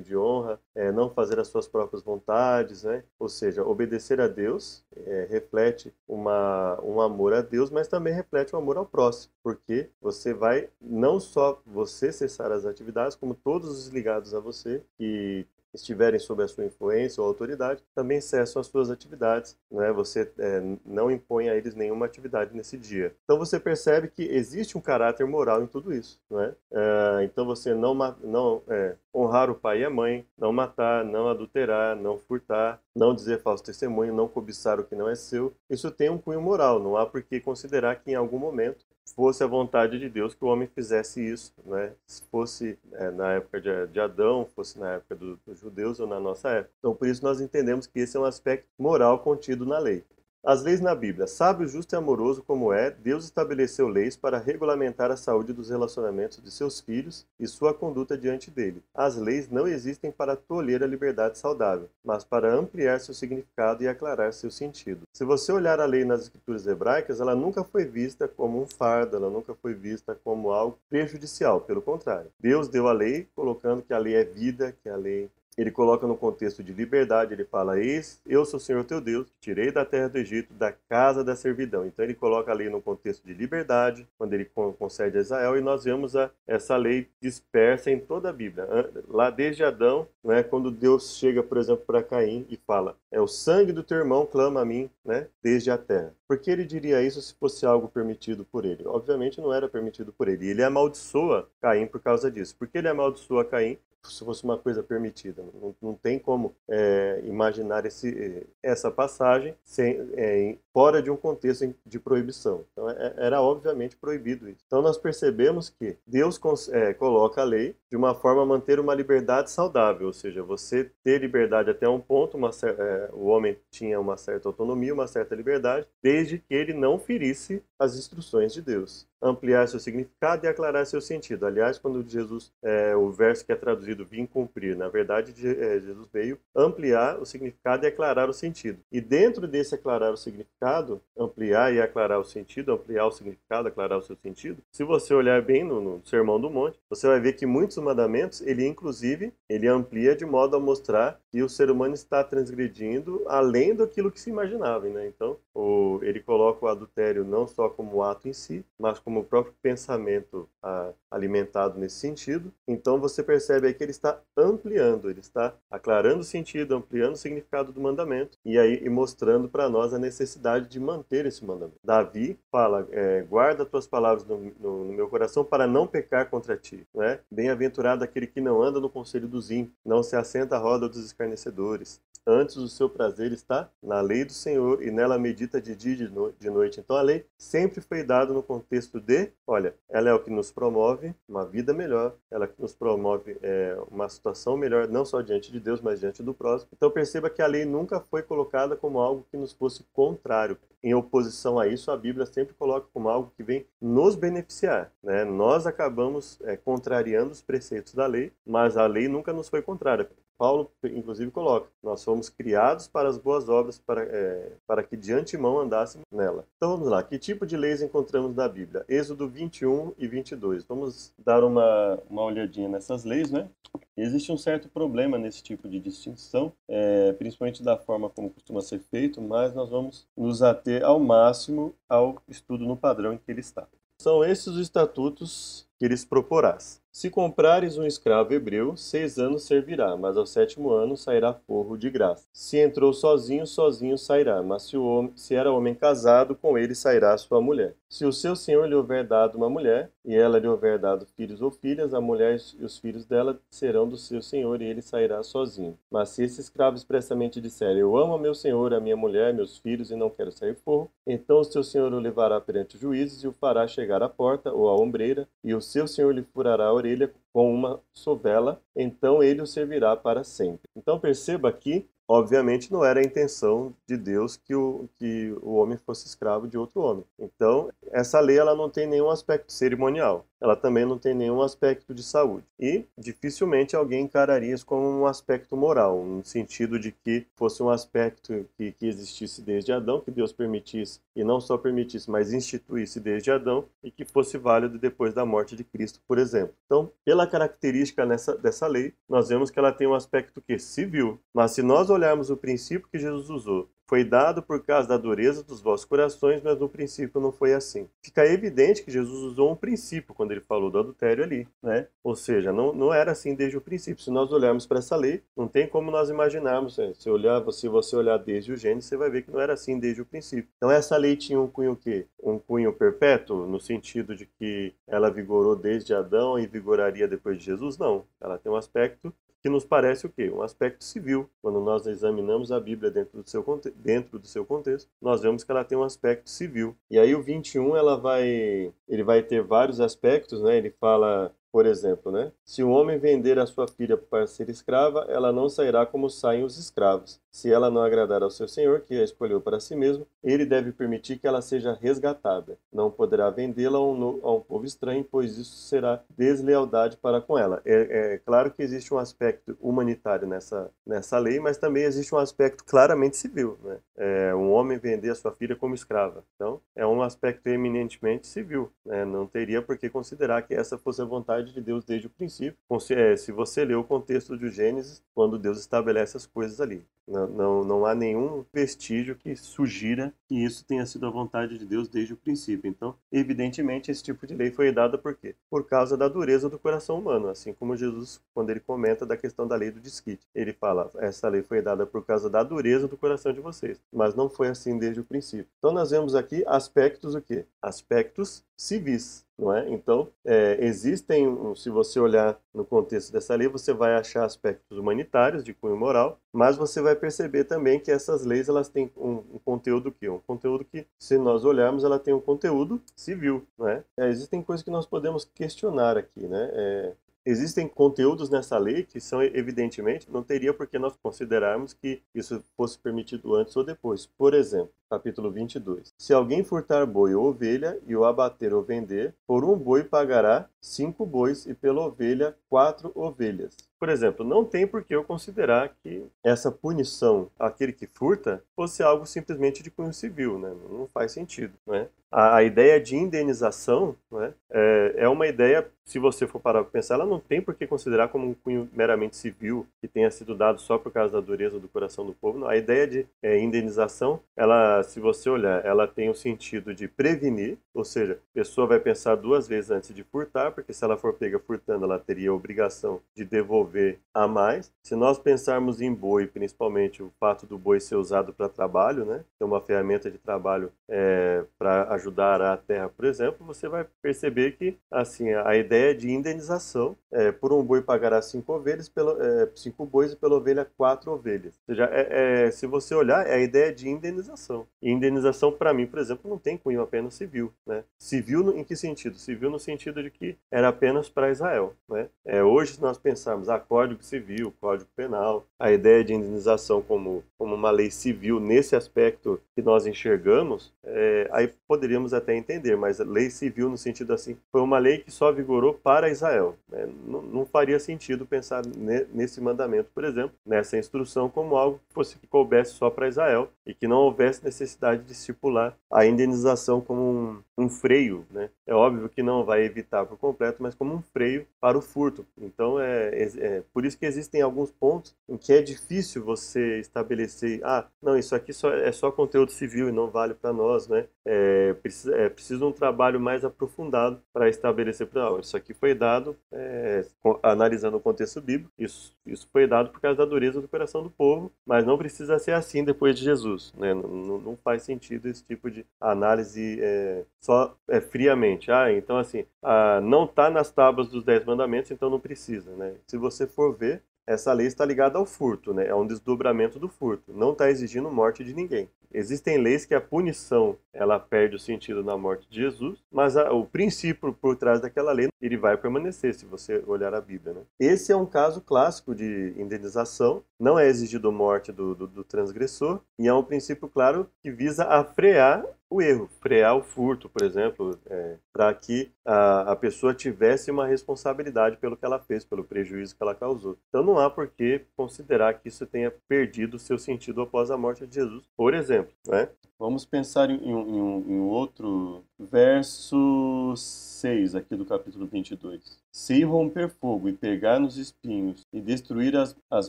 [0.00, 3.04] de honra, é, não fazer as suas próprias vontades, né?
[3.18, 8.54] Ou seja, obedecer a Deus é, reflete uma, um amor a Deus, mas também reflete
[8.54, 13.70] um amor ao próximo, porque você vai não só você cessar as atividades, como todos
[13.70, 18.66] os ligados a você que estiverem sob a sua influência ou autoridade, também cessam as
[18.66, 19.56] suas atividades.
[19.70, 19.92] Né?
[19.92, 23.14] Você é, não impõe a eles nenhuma atividade nesse dia.
[23.24, 26.20] Então você percebe que existe um caráter moral em tudo isso.
[26.30, 26.54] Né?
[26.72, 31.28] É, então você não, não é, honrar o pai e a mãe, não matar, não
[31.28, 35.54] adulterar, não furtar, não dizer falso testemunho, não cobiçar o que não é seu.
[35.68, 39.42] Isso tem um cunho moral, não há por que considerar que em algum momento fosse
[39.42, 41.92] a vontade de Deus que o homem fizesse isso, né?
[42.06, 46.06] Se fosse é, na época de, de, Adão, fosse na época do, dos judeus ou
[46.06, 46.72] na nossa época.
[46.78, 50.04] Então, por isso nós entendemos que esse é um aspecto moral contido na lei.
[50.42, 51.26] As leis na Bíblia.
[51.26, 56.42] Sábio, justo e amoroso como é, Deus estabeleceu leis para regulamentar a saúde dos relacionamentos
[56.42, 58.82] de seus filhos e sua conduta diante dele.
[58.94, 63.88] As leis não existem para tolher a liberdade saudável, mas para ampliar seu significado e
[63.88, 65.02] aclarar seu sentido.
[65.12, 69.16] Se você olhar a lei nas escrituras hebraicas, ela nunca foi vista como um fardo,
[69.16, 72.30] ela nunca foi vista como algo prejudicial, pelo contrário.
[72.40, 76.06] Deus deu a lei colocando que a lei é vida, que a lei ele coloca
[76.06, 79.84] no contexto de liberdade, ele fala: Eis, eu sou o Senhor teu Deus, tirei da
[79.84, 81.86] terra do Egito, da casa da servidão.
[81.86, 84.44] Então ele coloca a lei no contexto de liberdade, quando ele
[84.78, 88.66] concede a Israel, e nós vemos a, essa lei dispersa em toda a Bíblia.
[89.08, 93.26] Lá desde Adão, né, quando Deus chega, por exemplo, para Caim e fala: É o
[93.26, 96.14] sangue do teu irmão clama a mim, né, desde a terra.
[96.26, 98.86] Por que ele diria isso se fosse algo permitido por ele?
[98.86, 100.48] Obviamente não era permitido por ele.
[100.48, 102.54] Ele amaldiçoa Caim por causa disso.
[102.56, 103.76] Por que ele amaldiçoa Caim?
[104.08, 105.42] Se fosse uma coisa permitida.
[105.42, 111.74] Não, não tem como é, imaginar esse, essa passagem sem, é, fora de um contexto
[111.84, 112.64] de proibição.
[112.72, 114.62] Então, é, era obviamente proibido isso.
[114.66, 118.94] Então, nós percebemos que Deus é, coloca a lei de uma forma a manter uma
[118.94, 124.00] liberdade saudável, ou seja, você ter liberdade até um ponto, uma, é, o homem tinha
[124.00, 129.09] uma certa autonomia, uma certa liberdade, desde que ele não ferisse as instruções de Deus
[129.22, 131.46] ampliar seu significado e aclarar seu sentido.
[131.46, 136.08] Aliás, quando Jesus, é, o verso que é traduzido vim cumprir, na verdade, é, Jesus
[136.12, 138.78] veio ampliar o significado e aclarar o sentido.
[138.90, 143.98] E dentro desse aclarar o significado, ampliar e aclarar o sentido, ampliar o significado, aclarar
[143.98, 147.34] o seu sentido, se você olhar bem no, no Sermão do Monte, você vai ver
[147.34, 151.94] que muitos mandamentos, ele inclusive, ele amplia de modo a mostrar que o ser humano
[151.94, 155.06] está transgredindo além daquilo que se imaginava, né?
[155.06, 159.20] Então, o, ele coloca o adultério não só como ato em si, mas como como
[159.20, 162.52] o próprio pensamento ah, alimentado nesse sentido.
[162.68, 167.16] Então você percebe aí que ele está ampliando, ele está aclarando o sentido, ampliando o
[167.16, 171.80] significado do mandamento e aí e mostrando para nós a necessidade de manter esse mandamento.
[171.82, 176.56] Davi fala: é, guarda tuas palavras no, no, no, meu coração para não pecar contra
[176.56, 176.86] ti.
[176.94, 177.18] Né?
[177.28, 181.04] Bem-aventurado aquele que não anda no conselho dos ímpios, não se assenta à roda dos
[181.04, 185.94] escarnecedores, Antes o seu prazer está na lei do Senhor e nela medita de dia
[185.94, 186.78] e de noite.
[186.78, 190.52] Então a lei sempre foi dada no contexto de, olha, ela é o que nos
[190.52, 195.50] promove uma vida melhor, ela que nos promove é, uma situação melhor, não só diante
[195.50, 196.70] de Deus, mas diante do próximo.
[196.76, 200.56] Então perceba que a lei nunca foi colocada como algo que nos fosse contrário.
[200.82, 204.90] Em oposição a isso, a Bíblia sempre coloca como algo que vem nos beneficiar.
[205.02, 205.24] Né?
[205.24, 210.08] Nós acabamos é, contrariando os preceitos da lei, mas a lei nunca nos foi contrária.
[210.40, 215.12] Paulo, inclusive, coloca: nós fomos criados para as boas obras, para, é, para que de
[215.12, 216.46] antemão andássemos nela.
[216.56, 218.82] Então vamos lá: que tipo de leis encontramos na Bíblia?
[218.88, 220.64] Êxodo 21 e 22.
[220.64, 223.50] Vamos dar uma, uma olhadinha nessas leis, né?
[223.94, 228.78] Existe um certo problema nesse tipo de distinção, é, principalmente da forma como costuma ser
[228.78, 233.40] feito, mas nós vamos nos ater ao máximo ao estudo no padrão em que ele
[233.40, 233.68] está.
[234.00, 236.80] São esses os estatutos que lhes proporás.
[236.92, 241.88] Se comprares um escravo hebreu, seis anos servirá, mas ao sétimo ano sairá forro de
[241.88, 242.26] graça.
[242.32, 247.16] Se entrou sozinho, sozinho sairá, mas se, homem, se era homem casado, com ele sairá
[247.16, 247.74] sua mulher.
[247.88, 251.40] Se o seu senhor lhe houver dado uma mulher, e ela lhe houver dado filhos
[251.40, 255.22] ou filhas, a mulher e os filhos dela serão do seu senhor, e ele sairá
[255.22, 255.78] sozinho.
[255.90, 259.58] Mas se esse escravo expressamente disser, eu amo a meu senhor, a minha mulher, meus
[259.58, 263.22] filhos, e não quero sair forro, então o seu senhor o levará perante os juízes
[263.22, 266.72] e o fará chegar à porta ou à ombreira, e o seu senhor lhe furará
[266.80, 270.68] orelha com uma sovela, então ele o servirá para sempre.
[270.76, 275.78] Então perceba aqui Obviamente não era a intenção de Deus que o, que o homem
[275.78, 277.04] fosse escravo de outro homem.
[277.16, 281.94] Então, essa lei ela não tem nenhum aspecto cerimonial ela também não tem nenhum aspecto
[281.94, 282.46] de saúde.
[282.58, 287.70] E dificilmente alguém encararia isso como um aspecto moral, no sentido de que fosse um
[287.70, 293.00] aspecto que, que existisse desde Adão, que Deus permitisse, e não só permitisse, mas instituísse
[293.00, 296.54] desde Adão, e que fosse válido depois da morte de Cristo, por exemplo.
[296.66, 301.20] Então, pela característica nessa, dessa lei, nós vemos que ela tem um aspecto que civil,
[301.34, 305.42] mas se nós olharmos o princípio que Jesus usou, foi dado por causa da dureza
[305.42, 307.88] dos vossos corações, mas no princípio não foi assim.
[308.00, 311.88] Fica evidente que Jesus usou um princípio quando ele falou do adultério ali, né?
[312.04, 314.04] Ou seja, não, não era assim desde o princípio.
[314.04, 316.78] Se nós olharmos para essa lei, não tem como nós imaginarmos.
[316.78, 316.92] Né?
[316.96, 319.76] Se, olhar, se você olhar desde o Gênesis, você vai ver que não era assim
[319.76, 320.48] desde o princípio.
[320.56, 322.06] Então essa lei tinha um cunho o quê?
[322.22, 327.44] Um cunho perpétuo, no sentido de que ela vigorou desde Adão e vigoraria depois de
[327.44, 327.76] Jesus?
[327.76, 328.04] Não.
[328.20, 330.30] Ela tem um aspecto que nos parece o quê?
[330.30, 331.28] Um aspecto civil.
[331.42, 333.44] Quando nós examinamos a Bíblia dentro do seu,
[333.76, 336.76] dentro do seu contexto, nós vemos que ela tem um aspecto civil.
[336.90, 340.56] E aí o 21 ela vai, ele vai ter vários aspectos, né?
[340.56, 342.30] Ele fala por exemplo, né?
[342.44, 346.44] Se o homem vender a sua filha para ser escrava, ela não sairá como saem
[346.44, 347.20] os escravos.
[347.32, 350.72] Se ela não agradar ao seu senhor, que a escolheu para si mesmo, ele deve
[350.72, 352.58] permitir que ela seja resgatada.
[352.72, 357.38] Não poderá vendê-la a, um, a um, povo estranho, pois isso será deslealdade para com
[357.38, 357.62] ela.
[357.64, 362.18] É, é, claro que existe um aspecto humanitário nessa, nessa lei, mas também existe um
[362.18, 363.58] aspecto claramente civil.
[363.62, 363.78] Né?
[363.96, 366.24] É, um homem vender a sua filha como escrava.
[366.34, 368.72] Então, é um aspecto eminentemente civil.
[368.84, 369.04] Né?
[369.04, 372.56] Não teria por que considerar que essa fosse a vontade de Deus desde o princípio.
[372.90, 376.84] É, se você ler o contexto de Gênesis, quando Deus estabelece as coisas ali.
[377.06, 381.66] Não, não, não há nenhum vestígio que sugira que isso tenha sido a vontade de
[381.66, 382.68] Deus desde o princípio.
[382.68, 385.34] Então, evidentemente, esse tipo de lei foi dada por quê?
[385.50, 387.28] Por causa da dureza do coração humano.
[387.28, 391.28] Assim como Jesus, quando ele comenta da questão da lei do desquite, ele fala: essa
[391.28, 393.80] lei foi dada por causa da dureza do coração de vocês.
[393.92, 395.48] Mas não foi assim desde o princípio.
[395.58, 397.44] Então, nós vemos aqui aspectos o quê?
[397.60, 399.24] Aspectos civis.
[399.40, 399.70] Não é?
[399.70, 401.26] Então, é, existem,
[401.56, 406.20] se você olhar no contexto dessa lei, você vai achar aspectos humanitários de cunho moral,
[406.30, 410.18] mas você vai perceber também que essas leis elas têm um, um conteúdo que um
[410.18, 413.82] conteúdo que, se nós olharmos, ela tem um conteúdo civil, não é?
[413.96, 416.50] é existem coisas que nós podemos questionar aqui, né?
[416.52, 416.92] É,
[417.24, 422.42] existem conteúdos nessa lei que são evidentemente não teria por que nós considerarmos que isso
[422.56, 424.04] fosse permitido antes ou depois.
[424.06, 425.94] Por exemplo, capítulo 22.
[425.96, 430.48] Se alguém furtar boi ou ovelha e o abater ou vender, por um boi pagará
[430.60, 433.56] cinco bois e pela ovelha quatro ovelhas.
[433.78, 438.82] Por exemplo, não tem por que eu considerar que essa punição àquele que furta fosse
[438.82, 440.52] algo simplesmente de cunho civil, né?
[440.68, 441.88] Não faz sentido, né?
[442.10, 446.72] A, a ideia de indenização né, é, é uma ideia, se você for parar para
[446.72, 450.34] pensar, ela não tem por que considerar como um cunho meramente civil que tenha sido
[450.34, 452.38] dado só por causa da dureza do coração do povo.
[452.38, 452.48] Não.
[452.48, 457.58] A ideia de é, indenização, ela, se você olhar, ela tem o sentido de prevenir,
[457.74, 461.14] ou seja, a pessoa vai pensar duas vezes antes de furtar, porque se ela for
[461.14, 464.72] pega furtando, ela teria a obrigação de devolver a mais.
[464.82, 469.24] Se nós pensarmos em boi, principalmente o fato do boi ser usado para trabalho, né,
[469.38, 474.52] ter uma ferramenta de trabalho é, para ajudar a terra, por exemplo, você vai perceber
[474.52, 479.48] que assim a ideia de indenização é, por um boi pagará cinco ovelhas, pelo, é,
[479.54, 481.54] cinco bois e pela ovelha quatro ovelhas.
[481.68, 484.66] Ou seja, é, é, se você olhar, é a ideia de indenização.
[484.82, 487.52] E indenização, para mim, por exemplo, não tem cunho apenas civil.
[487.66, 487.84] Né?
[487.98, 489.16] Civil no, em que sentido?
[489.16, 491.74] Civil no sentido de que era apenas para Israel.
[491.88, 492.08] Né?
[492.24, 497.22] É, hoje, se nós pensarmos a Código Civil, Código Penal, a ideia de indenização como,
[497.36, 502.98] como uma lei civil nesse aspecto que nós enxergamos, é, aí poderíamos até entender, mas
[503.00, 506.56] lei civil no sentido assim, foi uma lei que só vigorou para Israel.
[506.68, 506.88] Né?
[507.06, 511.94] Não, não, faria sentido pensar ne, nesse mandamento, por exemplo, nessa instrução como algo que
[511.94, 516.80] fosse que coubesse só para Israel e que não houvesse necessidade de estipular a indenização
[516.80, 518.50] como um, um freio, né?
[518.66, 522.24] É óbvio que não vai evitar por completo, mas como um freio para o furto.
[522.40, 526.78] Então é, é, é, por isso que existem alguns pontos em que é difícil você
[526.80, 530.88] estabelecer, ah, não, isso aqui só, é só conteúdo civil e não vale para nós,
[530.88, 531.06] né?
[531.32, 536.36] É, precisa, é preciso um trabalho mais aprofundado para estabelecer, não, isso aqui foi dado
[536.52, 537.04] é,
[537.40, 541.10] analisando o contexto bíblico, isso, isso foi dado por causa da dureza do coração do
[541.10, 543.94] povo, mas não precisa ser assim depois de Jesus, né?
[543.94, 548.72] Não, não faz sentido esse tipo de análise é, só é, friamente.
[548.72, 552.94] Ah, então assim, ah, não está nas tábuas dos dez mandamentos, então não precisa, né?
[553.06, 555.88] Se você for ver, essa lei está ligada ao furto, né?
[555.88, 557.32] É um desdobramento do furto.
[557.32, 558.88] Não está exigindo morte de ninguém.
[559.12, 563.52] Existem leis que a punição ela perde o sentido na morte de Jesus, mas a,
[563.52, 567.54] o princípio por trás daquela lei ele vai permanecer se você olhar a Bíblia.
[567.54, 567.60] Né?
[567.80, 570.44] Esse é um caso clássico de indenização.
[570.60, 574.84] Não é exigido morte do, do, do transgressor e é um princípio claro que visa
[574.84, 580.14] a frear o erro, frear o furto, por exemplo, é, para que a, a pessoa
[580.14, 583.76] tivesse uma responsabilidade pelo que ela fez, pelo prejuízo que ela causou.
[583.88, 588.06] Então não há por que considerar que isso tenha perdido seu sentido após a morte
[588.06, 589.12] de Jesus, por exemplo.
[589.26, 589.48] Né?
[589.80, 595.98] Vamos pensar em, em, em um outro verso 6 aqui do capítulo 22.
[596.12, 599.88] Se romper fogo e pegar nos espinhos, e destruir as, as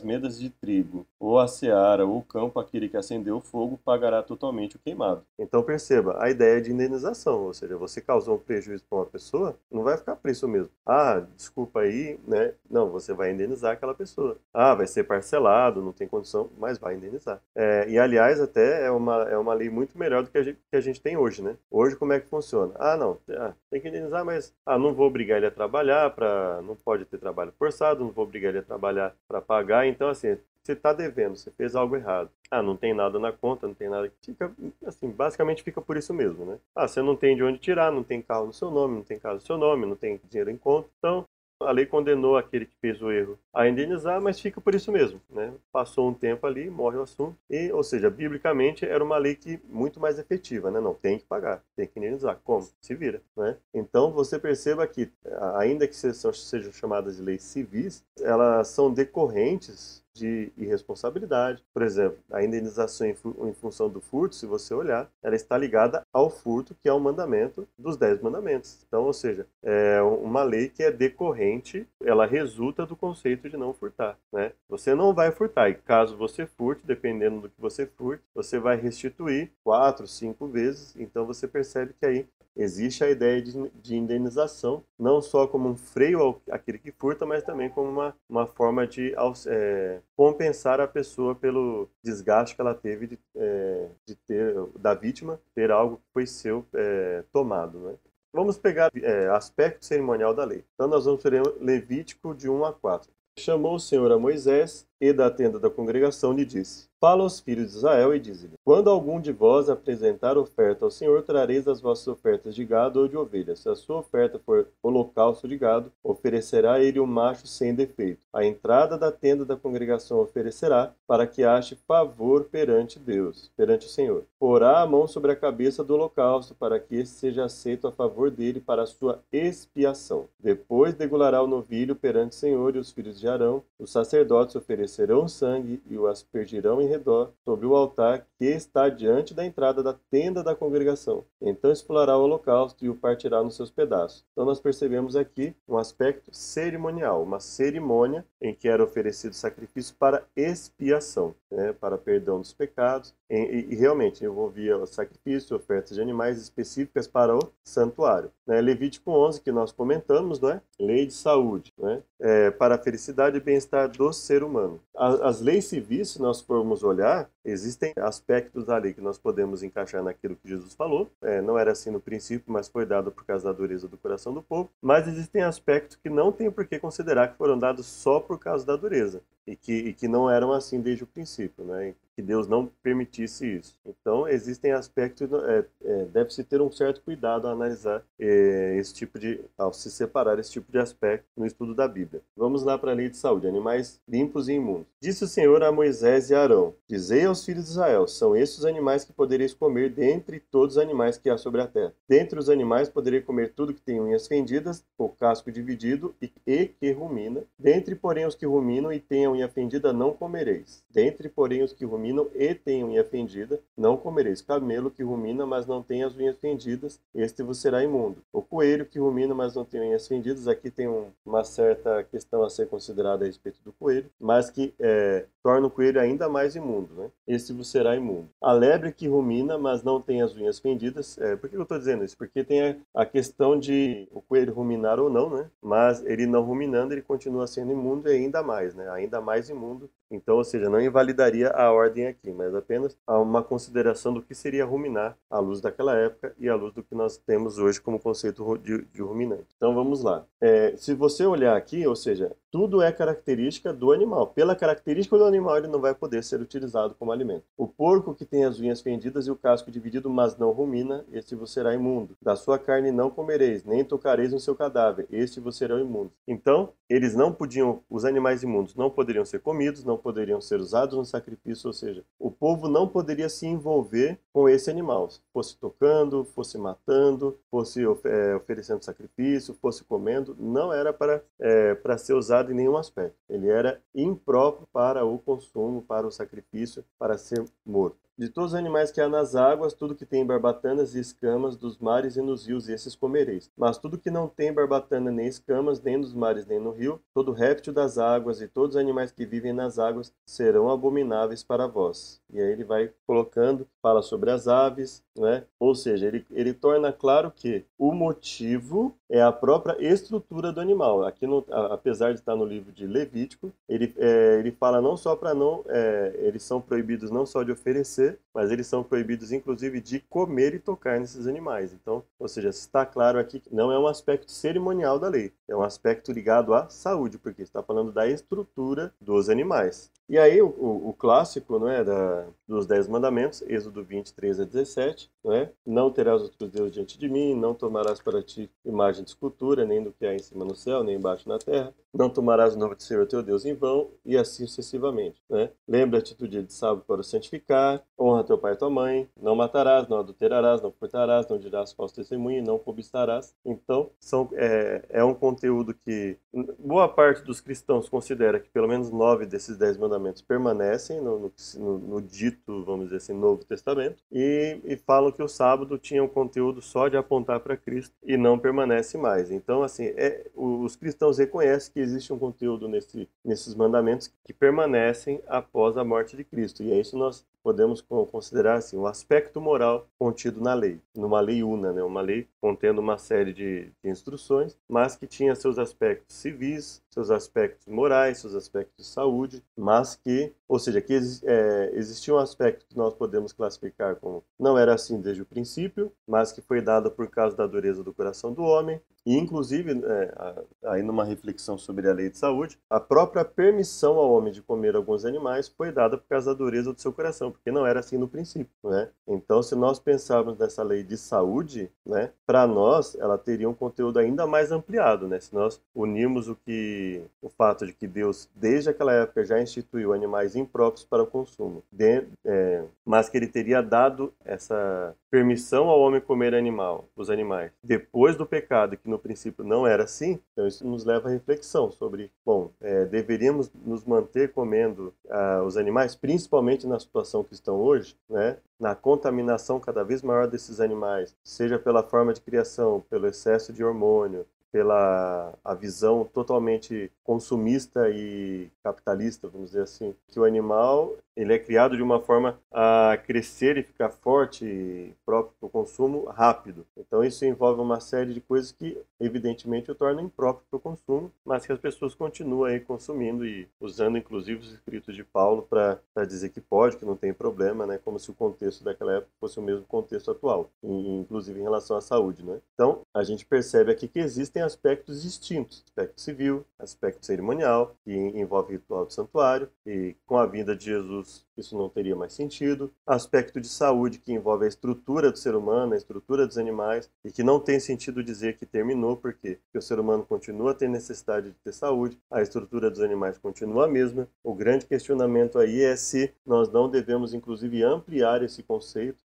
[0.00, 4.22] medas de trigo, ou a seara, ou o campo, aquele que acendeu o fogo, pagará
[4.22, 5.24] totalmente o queimado.
[5.38, 9.58] Então perceba, a ideia de indenização, ou seja, você causou um prejuízo para uma pessoa,
[9.70, 10.70] não vai ficar preço mesmo.
[10.86, 12.54] Ah, desculpa aí, né?
[12.70, 14.38] Não, você vai indenizar aquela pessoa.
[14.54, 17.40] Ah, vai ser parcelado, não tem condição, mas vai indenizar.
[17.54, 20.58] É, e aliás, até é uma, é uma lei muito melhor do que a, gente,
[20.70, 21.56] que a gente tem hoje, né?
[21.70, 22.74] Hoje, como é que funciona?
[22.78, 26.60] Ah, não, ah, tem que indenizar, mas ah, não vou obrigar ele a trabalhar, para
[26.62, 29.86] não pode ter trabalho forçado, não vou obrigar ele a trabalhar para pagar.
[29.86, 32.30] Então, assim, você está devendo, você fez algo errado.
[32.50, 34.52] Ah, não tem nada na conta, não tem nada que fica,
[34.86, 36.58] assim, basicamente fica por isso mesmo, né?
[36.74, 39.18] Ah, você não tem de onde tirar, não tem carro no seu nome, não tem
[39.18, 40.88] casa no seu nome, não tem dinheiro em conta.
[40.98, 41.26] Então,
[41.64, 45.20] a lei condenou aquele que fez o erro a indenizar, mas fica por isso mesmo,
[45.30, 45.52] né?
[45.72, 49.60] Passou um tempo ali, morre o assunto, e, ou seja, biblicamente era uma lei que
[49.68, 50.80] muito mais efetiva, né?
[50.80, 52.40] Não tem que pagar, tem que indenizar.
[52.44, 52.68] Como?
[52.80, 53.56] Se vira, né?
[53.74, 55.10] Então você perceba que,
[55.56, 61.62] ainda que sejam, chamadas de leis civis, elas são decorrentes de irresponsabilidade.
[61.72, 63.14] Por exemplo, a indenização em,
[63.54, 67.66] função do furto, se você olhar, ela está ligada ao furto, que é o mandamento
[67.78, 68.78] dos dez mandamentos.
[68.86, 73.72] Então, ou seja, é uma lei que é decorrente, ela resulta do conceito de não
[73.72, 74.18] furtar.
[74.32, 74.52] Né?
[74.68, 78.76] Você não vai furtar, e caso você furte, dependendo do que você furte, você vai
[78.76, 80.94] restituir quatro, cinco vezes.
[80.96, 85.76] Então, você percebe que aí existe a ideia de, de indenização, não só como um
[85.76, 89.14] freio ao, àquele que furta, mas também como uma, uma forma de
[89.46, 95.40] é, compensar a pessoa pelo desgaste que ela teve de, é, de ter, da vítima
[95.54, 97.78] ter algo que foi seu é, tomado.
[97.78, 97.94] Né?
[98.34, 100.64] Vamos pegar é, aspecto cerimonial da lei.
[100.74, 103.10] Então nós vamos ver Levítico de 1 a 4.
[103.38, 107.72] Chamou o Senhor a Moisés e da tenda da congregação lhe disse: Fala aos filhos
[107.72, 112.06] de Israel e diz-lhe: Quando algum de vós apresentar oferta ao Senhor, trareis as vossas
[112.06, 113.56] ofertas de gado ou de ovelha.
[113.56, 118.20] Se a sua oferta for holocausto de gado, oferecerá ele um macho sem defeito.
[118.32, 123.90] A entrada da tenda da congregação oferecerá, para que ache favor perante Deus, perante o
[123.90, 124.22] Senhor.
[124.38, 128.30] Porá a mão sobre a cabeça do holocausto, para que este seja aceito a favor
[128.30, 130.28] dele para a sua expiação.
[130.38, 133.64] Depois degulará o novilho perante o Senhor e os filhos de Arão.
[133.76, 139.34] Os sacerdotes oferecerão sangue e o aspergirão em redor sobre o altar que está diante
[139.34, 141.24] da entrada da tenda da congregação.
[141.40, 144.24] Então explorar o holocausto e o partirá nos seus pedaços.
[144.32, 150.24] Então nós percebemos aqui um aspecto cerimonial, uma cerimônia em que era oferecido sacrifício para
[150.36, 156.38] expiação, né, para perdão dos pecados, e, e realmente envolvia o sacrifício, ofertas de animais
[156.38, 158.30] específicas para o santuário.
[158.46, 160.60] Né, Levítico 11, que nós comentamos, não é?
[160.78, 162.02] lei de saúde, né?
[162.20, 164.80] É, para a felicidade e bem-estar do ser humano.
[164.94, 170.02] As, as leis civis, se nós formos olhar, existem aspectos ali que nós podemos encaixar
[170.02, 171.10] naquilo que Jesus falou.
[171.22, 174.32] É, não era assim no princípio, mas foi dado por causa da dureza do coração
[174.32, 174.70] do povo.
[174.80, 178.64] Mas existem aspectos que não tem por que considerar que foram dados só por causa
[178.64, 181.94] da dureza e que, e que não eram assim desde o princípio, né?
[182.14, 183.78] que Deus não permitisse isso.
[183.84, 189.18] Então, existem aspectos, é, é, deve-se ter um certo cuidado ao analisar é, esse tipo
[189.18, 192.22] de, ao se separar esse tipo de aspecto no estudo da Bíblia.
[192.36, 194.86] Vamos lá para a lei de saúde, animais limpos e imundos.
[195.00, 198.60] Disse o Senhor a Moisés e a Arão, dizei aos filhos de Israel, são estes
[198.60, 201.92] os animais que podereis comer dentre todos os animais que há sobre a terra.
[202.08, 206.66] Dentre os animais poderei comer tudo que tem unhas fendidas, o casco dividido e, e
[206.66, 207.42] que rumina.
[207.58, 210.84] Dentre, porém, os que ruminam e têm a unha fendida, não comereis.
[210.90, 214.42] Dentre, porém, os que ruminam ruminam e têm unha fendida, não comereis.
[214.42, 218.18] Camelo que rumina, mas não tem as unhas fendidas, este vos será imundo.
[218.32, 222.42] O coelho que rumina, mas não tem unhas fendidas, aqui tem um, uma certa questão
[222.42, 226.56] a ser considerada a respeito do coelho, mas que é, torna o coelho ainda mais
[226.56, 227.10] imundo, né?
[227.26, 228.28] Este vos será imundo.
[228.40, 231.78] A lebre que rumina, mas não tem as unhas fendidas, é, por que eu estou
[231.78, 232.16] dizendo isso?
[232.16, 235.50] Porque tem a, a, questão de o coelho ruminar ou não, né?
[235.60, 238.88] Mas ele não ruminando, ele continua sendo imundo e ainda mais, né?
[238.90, 244.12] Ainda mais imundo então, ou seja, não invalidaria a ordem aqui, mas apenas uma consideração
[244.12, 247.58] do que seria ruminar à luz daquela época e à luz do que nós temos
[247.58, 249.46] hoje como conceito de, de ruminante.
[249.56, 250.24] Então, vamos lá.
[250.40, 254.26] É, se você olhar aqui, ou seja, tudo é característica do animal.
[254.26, 257.44] Pela característica do animal, ele não vai poder ser utilizado como alimento.
[257.56, 261.34] O porco que tem as unhas fendidas e o casco dividido, mas não rumina, este
[261.34, 262.14] vos será imundo.
[262.20, 266.12] Da sua carne não comereis, nem tocareis no seu cadáver, este vos será imundo.
[266.28, 270.98] Então, eles não podiam, os animais imundos não poderiam ser comidos, não poderiam ser usados
[270.98, 276.22] no sacrifício, ou seja, o povo não poderia se envolver com esse animal, fosse tocando,
[276.22, 282.41] fosse matando, fosse é, oferecendo sacrifício, fosse comendo, não era para, é, para ser usado
[282.50, 283.16] em nenhum aspecto.
[283.28, 287.98] Ele era impróprio para o consumo, para o sacrifício, para ser morto.
[288.22, 291.76] De todos os animais que há nas águas, tudo que tem barbatanas e escamas dos
[291.78, 293.50] mares e nos rios, esses comereis.
[293.56, 297.32] Mas tudo que não tem barbatana nem escamas, nem nos mares nem no rio, todo
[297.32, 302.20] réptil das águas e todos os animais que vivem nas águas serão abomináveis para vós.
[302.32, 305.42] E aí ele vai colocando, fala sobre as aves, né?
[305.58, 311.04] Ou seja, ele, ele torna claro que o motivo é a própria estrutura do animal.
[311.04, 315.14] Aqui, no, apesar de estar no livro de Levítico, ele, é, ele fala não só
[315.14, 319.80] para não, é, eles são proibidos não só de oferecer, mas eles são proibidos inclusive
[319.80, 321.72] de comer e tocar nesses animais.
[321.72, 325.56] Então, ou seja, está claro aqui que não é um aspecto cerimonial da lei, é
[325.56, 329.90] um aspecto ligado à saúde, porque está falando da estrutura dos animais.
[330.08, 335.50] E aí o, o, clássico né, da, dos Dez Mandamentos, Êxodo 23 a 17, né?
[335.64, 339.82] não terás outros deuses diante de mim, não tomarás para ti imagem de escultura, nem
[339.82, 342.74] do que há em cima no céu, nem embaixo na terra, não tomarás o nome
[342.78, 345.22] Senhor teu Deus em vão, e assim sucessivamente.
[345.30, 345.50] Né?
[345.66, 349.34] Lembra-te do dia de sábado para o santificar, honra teu pai e tua mãe, não
[349.34, 353.34] matarás, não adulterarás, não furtarás, não dirás falso testemunho, não cobiçarás.
[353.44, 356.16] Então, são, é, é um conteúdo que
[356.58, 361.78] boa parte dos cristãos considera que pelo menos nove desses dez mandamentos permanecem no, no,
[361.78, 366.08] no dito, vamos dizer assim, Novo Testamento, e, e falam que o sábado tinha um
[366.08, 369.30] conteúdo só de apontar para Cristo e não permanece mais.
[369.30, 375.20] Então, assim, é, os cristãos reconhecem que existe um conteúdo nesse, nesses mandamentos que permanecem
[375.26, 376.62] após a morte de Cristo.
[376.62, 381.42] E é isso nós podemos considerar assim, o aspecto moral contido na lei, numa lei
[381.42, 381.82] una, né?
[381.82, 387.10] uma lei contendo uma série de, de instruções, mas que tinha seus aspectos civis, seus
[387.10, 392.66] aspectos morais, seus aspectos de saúde, mas que, ou seja, que é, existia um aspecto
[392.66, 396.90] que nós podemos classificar como não era assim desde o princípio, mas que foi dado
[396.90, 401.88] por causa da dureza do coração do homem, e inclusive, é, aí numa reflexão sobre
[401.88, 405.98] a lei de saúde, a própria permissão ao homem de comer alguns animais foi dada
[405.98, 408.88] por causa da dureza do seu coração, porque não era assim no princípio, né?
[409.06, 413.98] Então, se nós pensarmos nessa lei de saúde, né, para nós ela teria um conteúdo
[413.98, 415.20] ainda mais ampliado, né?
[415.20, 419.92] Se nós unirmos o que o fato de que Deus, desde aquela época, já instituiu
[419.92, 425.80] animais impróprios para o consumo, de, é, mas que ele teria dado essa permissão ao
[425.80, 430.46] homem comer animal, os animais, depois do pecado, que no princípio não era assim, então
[430.46, 435.94] isso nos leva à reflexão sobre, bom, é, deveríamos nos manter comendo ah, os animais,
[435.94, 438.36] principalmente na situação que estão hoje, né?
[438.58, 443.64] na contaminação cada vez maior desses animais, seja pela forma de criação, pelo excesso de
[443.64, 451.32] hormônio, pela a visão totalmente consumista e capitalista, vamos dizer assim, que o animal ele
[451.32, 456.04] é criado de uma forma a crescer e ficar forte e próprio para o consumo
[456.06, 456.66] rápido.
[456.76, 461.12] Então isso envolve uma série de coisas que evidentemente o tornam impróprio para o consumo,
[461.24, 465.78] mas que as pessoas continuam aí consumindo e usando inclusive os escritos de Paulo para
[466.06, 467.78] dizer que pode, que não tem problema, né?
[467.84, 471.80] Como se o contexto daquela época fosse o mesmo contexto atual, inclusive em relação à
[471.80, 472.40] saúde, né?
[472.54, 478.52] Então a gente percebe aqui que existem aspectos distintos, aspecto civil, aspecto cerimonial, que envolve
[478.52, 481.01] ritual do santuário e com a vinda de Jesus
[481.36, 482.70] Isso não teria mais sentido.
[482.86, 487.10] Aspecto de saúde que envolve a estrutura do ser humano, a estrutura dos animais, e
[487.10, 491.30] que não tem sentido dizer que terminou, porque o ser humano continua a ter necessidade
[491.30, 494.06] de ter saúde, a estrutura dos animais continua a mesma.
[494.22, 498.98] O grande questionamento aí é se nós não devemos, inclusive, ampliar esse conceito,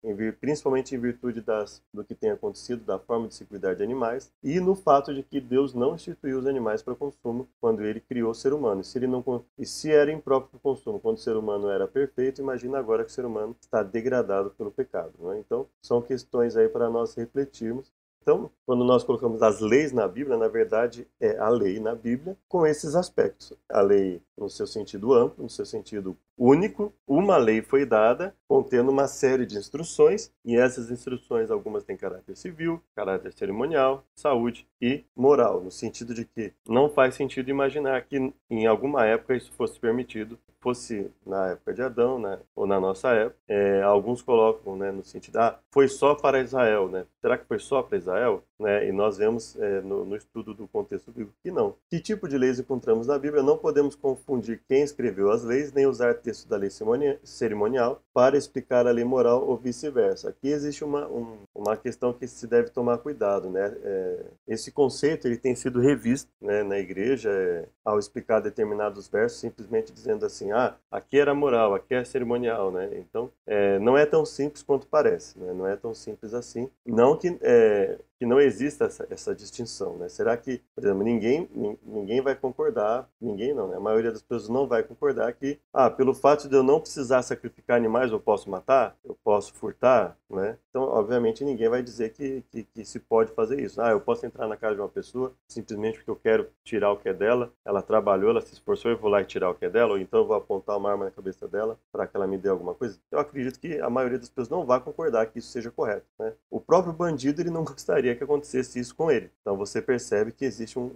[0.41, 4.33] principalmente em virtude das, do que tem acontecido, da forma de se cuidar de animais,
[4.43, 8.31] e no fato de que Deus não instituiu os animais para consumo quando ele criou
[8.31, 8.81] o ser humano.
[8.81, 9.23] E se, ele não,
[9.59, 13.11] e se era impróprio para consumo quando o ser humano era perfeito, imagina agora que
[13.11, 15.13] o ser humano está degradado pelo pecado.
[15.33, 15.39] É?
[15.39, 17.93] Então, são questões aí para nós refletirmos.
[18.23, 22.35] Então, quando nós colocamos as leis na Bíblia, na verdade é a lei na Bíblia
[22.49, 23.53] com esses aspectos.
[23.69, 28.91] A lei no seu sentido amplo, no seu sentido único, uma lei foi dada contendo
[28.91, 35.05] uma série de instruções, e essas instruções algumas têm caráter civil, caráter cerimonial, saúde e
[35.17, 39.79] moral, no sentido de que não faz sentido imaginar que em alguma época isso fosse
[39.79, 44.91] permitido fosse na época de Adão, né, ou na nossa época, é, alguns colocam, né,
[44.91, 47.05] no sentido, ah, foi só para Israel, né?
[47.21, 48.43] Será que foi só para Israel?
[48.59, 48.89] Né?
[48.89, 51.75] E nós vemos é, no, no, estudo do contexto bíblico que não.
[51.91, 53.43] Que tipo de leis encontramos na Bíblia?
[53.43, 56.71] Não podemos confundir quem escreveu as leis, nem usar texto da lei
[57.25, 60.29] cerimonial para explicar a lei moral ou vice-versa.
[60.29, 63.77] Aqui existe uma, um, uma questão que se deve tomar cuidado, né?
[63.83, 69.41] É, esse conceito ele tem sido revisto né, na igreja é, ao explicar determinados versos,
[69.41, 72.89] simplesmente dizendo assim, ah, aqui era moral, aqui é cerimonial, né?
[72.95, 75.53] Então, é, não é tão simples quanto parece, né?
[75.53, 76.71] Não é tão simples assim.
[76.87, 80.09] Não que é, que não exista essa, essa, distinção, né?
[80.09, 81.49] Será que, por exemplo, ninguém,
[81.83, 83.77] ninguém vai concordar, ninguém não, né?
[83.77, 87.23] A maioria das pessoas não vai concordar que, ah, pelo fato de eu não precisar
[87.23, 90.59] sacrificar animais, eu posso matar, eu posso furtar, né?
[90.71, 93.81] Então, obviamente, ninguém vai dizer que, que, que, se pode fazer isso.
[93.81, 96.97] Ah, eu posso entrar na casa de uma pessoa simplesmente porque eu quero tirar o
[96.97, 99.65] que é dela, ela trabalhou, ela se esforçou, eu vou lá e tirar o que
[99.65, 102.27] é dela, ou então eu vou apontar uma arma na cabeça dela para que ela
[102.27, 102.99] me dê alguma coisa.
[103.11, 106.07] Eu acredito que a maioria das pessoas não vai concordar que isso seja correto.
[106.19, 106.33] Né?
[106.51, 109.31] O próprio bandido ele não gostaria que acontecesse isso com ele.
[109.41, 110.87] Então você percebe que existe um,